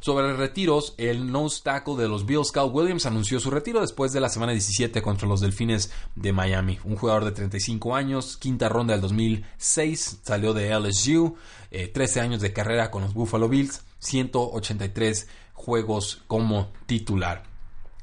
Sobre 0.00 0.32
retiros, 0.34 0.94
el 0.96 1.32
nose 1.32 1.60
tackle 1.64 1.96
de 1.96 2.08
los 2.08 2.24
Bills, 2.24 2.52
Cal 2.52 2.70
Williams, 2.72 3.06
anunció 3.06 3.40
su 3.40 3.50
retiro 3.50 3.80
después 3.80 4.12
de 4.12 4.20
la 4.20 4.28
semana 4.28 4.52
17 4.52 5.02
contra 5.02 5.26
los 5.26 5.40
Delfines 5.40 5.90
de 6.14 6.32
Miami. 6.32 6.78
Un 6.84 6.96
jugador 6.96 7.24
de 7.24 7.32
35 7.32 7.96
años, 7.96 8.36
quinta 8.36 8.68
ronda 8.68 8.92
del 8.92 9.00
2006, 9.00 10.20
salió 10.22 10.54
de 10.54 10.78
LSU, 10.78 11.36
13 11.70 12.18
eh, 12.18 12.22
años 12.22 12.40
de 12.40 12.52
carrera 12.52 12.92
con 12.92 13.02
los 13.02 13.12
Buffalo 13.12 13.48
Bills, 13.48 13.82
183 13.98 15.26
juegos 15.52 16.22
como 16.28 16.70
titular. 16.86 17.47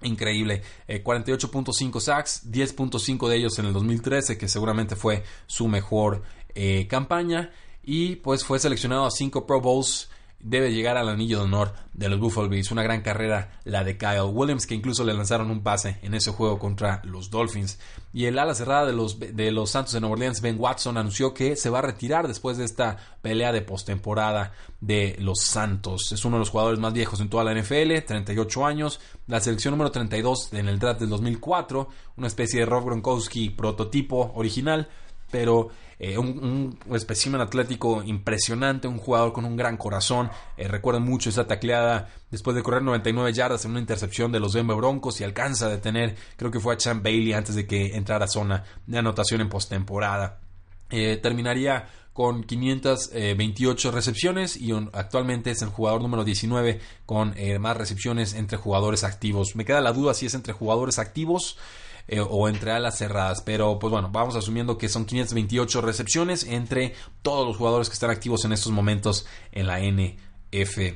Increíble, 0.02 0.62
48.5 0.88 1.98
eh, 1.98 2.02
sacks, 2.02 2.52
10.5 2.52 3.30
de 3.30 3.38
ellos 3.38 3.58
en 3.60 3.66
el 3.66 3.74
2013, 3.74 4.38
que 4.38 4.48
seguramente 4.48 4.96
fue 4.96 5.24
su 5.48 5.68
mejor 5.68 6.24
eh, 6.54 6.88
campaña. 6.88 7.52
Y 7.84 8.18
pues 8.18 8.44
fue 8.44 8.60
seleccionado 8.60 9.06
a 9.06 9.12
5 9.12 9.46
Pro 9.46 9.62
Bowls 9.62 10.10
debe 10.46 10.72
llegar 10.72 10.96
al 10.96 11.10
anillo 11.10 11.40
de 11.40 11.46
honor 11.46 11.74
de 11.94 12.08
los 12.08 12.20
Buffalo 12.20 12.48
Bills. 12.48 12.72
Una 12.72 12.84
gran 12.84 13.02
carrera 13.02 13.60
la 13.64 13.84
de 13.84 13.98
Kyle 13.98 14.30
Williams, 14.32 14.68
que 14.68 14.76
incluso 14.76 15.04
le 15.04 15.14
lanzaron 15.14 15.50
un 15.50 15.64
pase 15.64 15.98
en 16.04 16.14
ese 16.14 16.32
juego 16.32 16.60
contra 16.60 17.02
los 17.04 17.32
Dolphins. 17.32 17.80
Y 18.14 18.26
el 18.26 18.38
ala 18.38 18.54
cerrada 18.54 18.86
de 18.86 18.94
los, 18.94 19.20
de 19.20 19.52
los 19.52 19.72
Santos 19.72 19.94
de 19.94 20.02
Nueva 20.02 20.14
Orleans, 20.14 20.42
Ben 20.42 20.58
Watson, 20.60 20.98
anunció 20.98 21.34
que 21.34 21.56
se 21.56 21.72
va 21.72 21.80
a 21.80 21.82
retirar 21.82 22.28
después 22.28 22.58
de 22.58 22.66
esta 22.66 22.98
pelea 23.24 23.52
de 23.52 23.64
postemporada 23.64 24.54
de 24.80 25.16
los 25.20 25.42
Santos. 25.42 26.12
Es 26.12 26.24
uno 26.26 26.38
de 26.38 26.42
los 26.42 26.52
jugadores 26.52 26.80
más 26.80 26.94
viejos 26.94 27.20
en 27.22 27.30
toda 27.30 27.44
la 27.44 27.60
NFL, 27.60 28.06
38 28.06 28.66
años, 28.66 29.00
la 29.26 29.40
selección 29.40 29.72
número 29.72 29.92
32 29.92 30.54
en 30.54 30.68
el 30.68 30.78
draft 30.78 31.00
del 31.00 31.10
2004, 31.10 31.90
una 32.18 32.28
especie 32.28 32.60
de 32.60 32.66
Rob 32.68 32.86
Gronkowski 32.86 33.50
prototipo 33.50 34.32
original, 34.36 34.90
pero 35.32 35.70
eh, 35.98 36.18
un, 36.18 36.78
un 36.86 37.42
atlético 37.42 38.04
impresionante, 38.04 38.88
un 38.88 38.98
jugador 38.98 39.32
con 39.32 39.46
un 39.46 39.56
gran 39.56 39.78
corazón. 39.78 40.30
Eh, 40.58 40.68
recuerdo 40.68 41.00
mucho 41.00 41.30
esa 41.30 41.48
tacleada 41.48 42.10
después 42.30 42.56
de 42.56 42.64
correr 42.64 42.82
99 42.82 43.32
yardas 43.34 43.64
en 43.66 43.72
una 43.72 43.80
intercepción 43.80 44.32
de 44.32 44.40
los 44.40 44.54
Denver 44.54 44.76
Broncos 44.76 45.22
y 45.22 45.24
alcanza 45.24 45.68
a 45.68 45.70
detener, 45.70 46.16
creo 46.36 46.52
que 46.52 46.60
fue 46.60 46.74
a 46.74 46.78
Champ 46.78 47.04
Bailey 47.04 47.34
antes 47.34 47.56
de 47.56 47.66
que 47.66 47.96
entrara 47.96 48.26
a 48.26 48.28
zona 48.28 48.64
de 48.86 48.98
anotación 48.98 49.42
en 49.42 49.50
postemporada. 49.50 50.40
Eh, 50.90 51.18
terminaría 51.22 51.88
con 52.12 52.44
528 52.44 53.92
recepciones 53.92 54.56
y 54.56 54.72
actualmente 54.94 55.52
es 55.52 55.62
el 55.62 55.68
jugador 55.68 56.02
número 56.02 56.24
19 56.24 56.80
con 57.06 57.36
más 57.60 57.76
recepciones 57.76 58.36
entre 58.36 58.58
jugadores 58.58 59.04
activos. 59.04 59.58
Me 59.58 59.66
queda 59.66 59.82
la 59.82 59.92
duda 59.92 60.14
si 60.14 60.28
es 60.28 60.34
entre 60.34 60.54
jugadores 60.54 60.98
activos 60.98 61.58
eh, 62.08 62.20
o 62.20 62.48
entre 62.50 62.72
alas 62.72 62.98
cerradas. 62.98 63.42
Pero 63.42 63.80
pues 63.80 63.92
bueno, 63.92 64.10
vamos 64.12 64.36
asumiendo 64.36 64.78
que 64.78 64.90
son 64.90 65.06
528 65.06 65.82
recepciones 65.82 66.44
entre 66.44 66.94
todos 67.22 67.48
los 67.48 67.58
jugadores 67.58 67.90
que 67.90 67.94
están 67.94 68.10
activos 68.10 68.46
en 68.46 68.54
estos 68.54 68.72
momentos 68.72 69.26
en 69.52 69.68
la 69.68 69.80
NFL. 69.80 70.96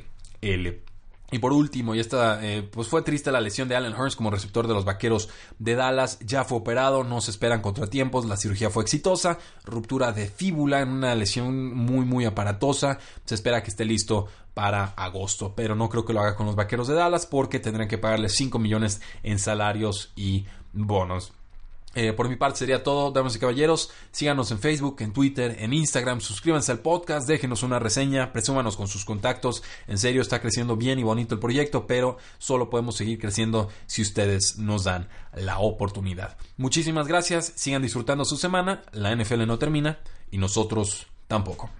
Y 1.31 1.39
por 1.39 1.53
último, 1.53 1.93
y 1.93 1.99
esta, 1.99 2.43
eh, 2.43 2.63
pues 2.63 2.87
fue 2.87 3.03
triste 3.03 3.31
la 3.31 3.39
lesión 3.39 3.67
de 3.67 3.75
Allen 3.75 3.93
Hurst 3.93 4.17
como 4.17 4.31
receptor 4.31 4.67
de 4.67 4.73
los 4.73 4.83
Vaqueros 4.83 5.29
de 5.59 5.75
Dallas. 5.75 6.17
Ya 6.21 6.43
fue 6.43 6.57
operado, 6.57 7.03
no 7.03 7.21
se 7.21 7.29
esperan 7.29 7.61
contratiempos, 7.61 8.25
la 8.25 8.35
cirugía 8.35 8.71
fue 8.71 8.81
exitosa, 8.81 9.37
ruptura 9.63 10.11
de 10.11 10.27
fíbula 10.27 10.81
en 10.81 10.89
una 10.89 11.13
lesión 11.13 11.73
muy 11.75 12.05
muy 12.05 12.25
aparatosa. 12.25 12.97
Se 13.25 13.35
espera 13.35 13.61
que 13.61 13.69
esté 13.69 13.85
listo 13.85 14.27
para 14.55 14.85
agosto, 14.85 15.53
pero 15.55 15.75
no 15.75 15.87
creo 15.87 16.03
que 16.03 16.13
lo 16.13 16.21
haga 16.21 16.35
con 16.35 16.47
los 16.47 16.55
Vaqueros 16.55 16.87
de 16.87 16.95
Dallas 16.95 17.27
porque 17.27 17.59
tendrán 17.59 17.87
que 17.87 17.99
pagarle 17.99 18.29
5 18.29 18.57
millones 18.57 18.99
en 19.21 19.37
salarios 19.37 20.11
y 20.15 20.47
bonos. 20.73 21.33
Eh, 21.95 22.13
por 22.13 22.29
mi 22.29 22.35
parte 22.35 22.59
sería 22.59 22.83
todo, 22.83 23.11
damas 23.11 23.35
y 23.35 23.39
caballeros. 23.39 23.89
Síganos 24.11 24.51
en 24.51 24.59
Facebook, 24.59 24.97
en 24.99 25.11
Twitter, 25.11 25.55
en 25.59 25.73
Instagram. 25.73 26.21
Suscríbanse 26.21 26.71
al 26.71 26.79
podcast, 26.79 27.27
déjenos 27.27 27.63
una 27.63 27.79
reseña, 27.79 28.31
presúmanos 28.31 28.77
con 28.77 28.87
sus 28.87 29.05
contactos. 29.05 29.63
En 29.87 29.97
serio, 29.97 30.21
está 30.21 30.39
creciendo 30.39 30.77
bien 30.77 30.99
y 30.99 31.03
bonito 31.03 31.33
el 31.33 31.39
proyecto, 31.39 31.87
pero 31.87 32.17
solo 32.37 32.69
podemos 32.69 32.95
seguir 32.95 33.19
creciendo 33.19 33.69
si 33.87 34.03
ustedes 34.03 34.57
nos 34.59 34.83
dan 34.83 35.09
la 35.33 35.59
oportunidad. 35.59 36.37
Muchísimas 36.57 37.07
gracias, 37.07 37.53
sigan 37.55 37.81
disfrutando 37.81 38.23
su 38.23 38.37
semana. 38.37 38.83
La 38.91 39.15
NFL 39.15 39.47
no 39.47 39.57
termina 39.57 39.99
y 40.29 40.37
nosotros 40.37 41.07
tampoco. 41.27 41.71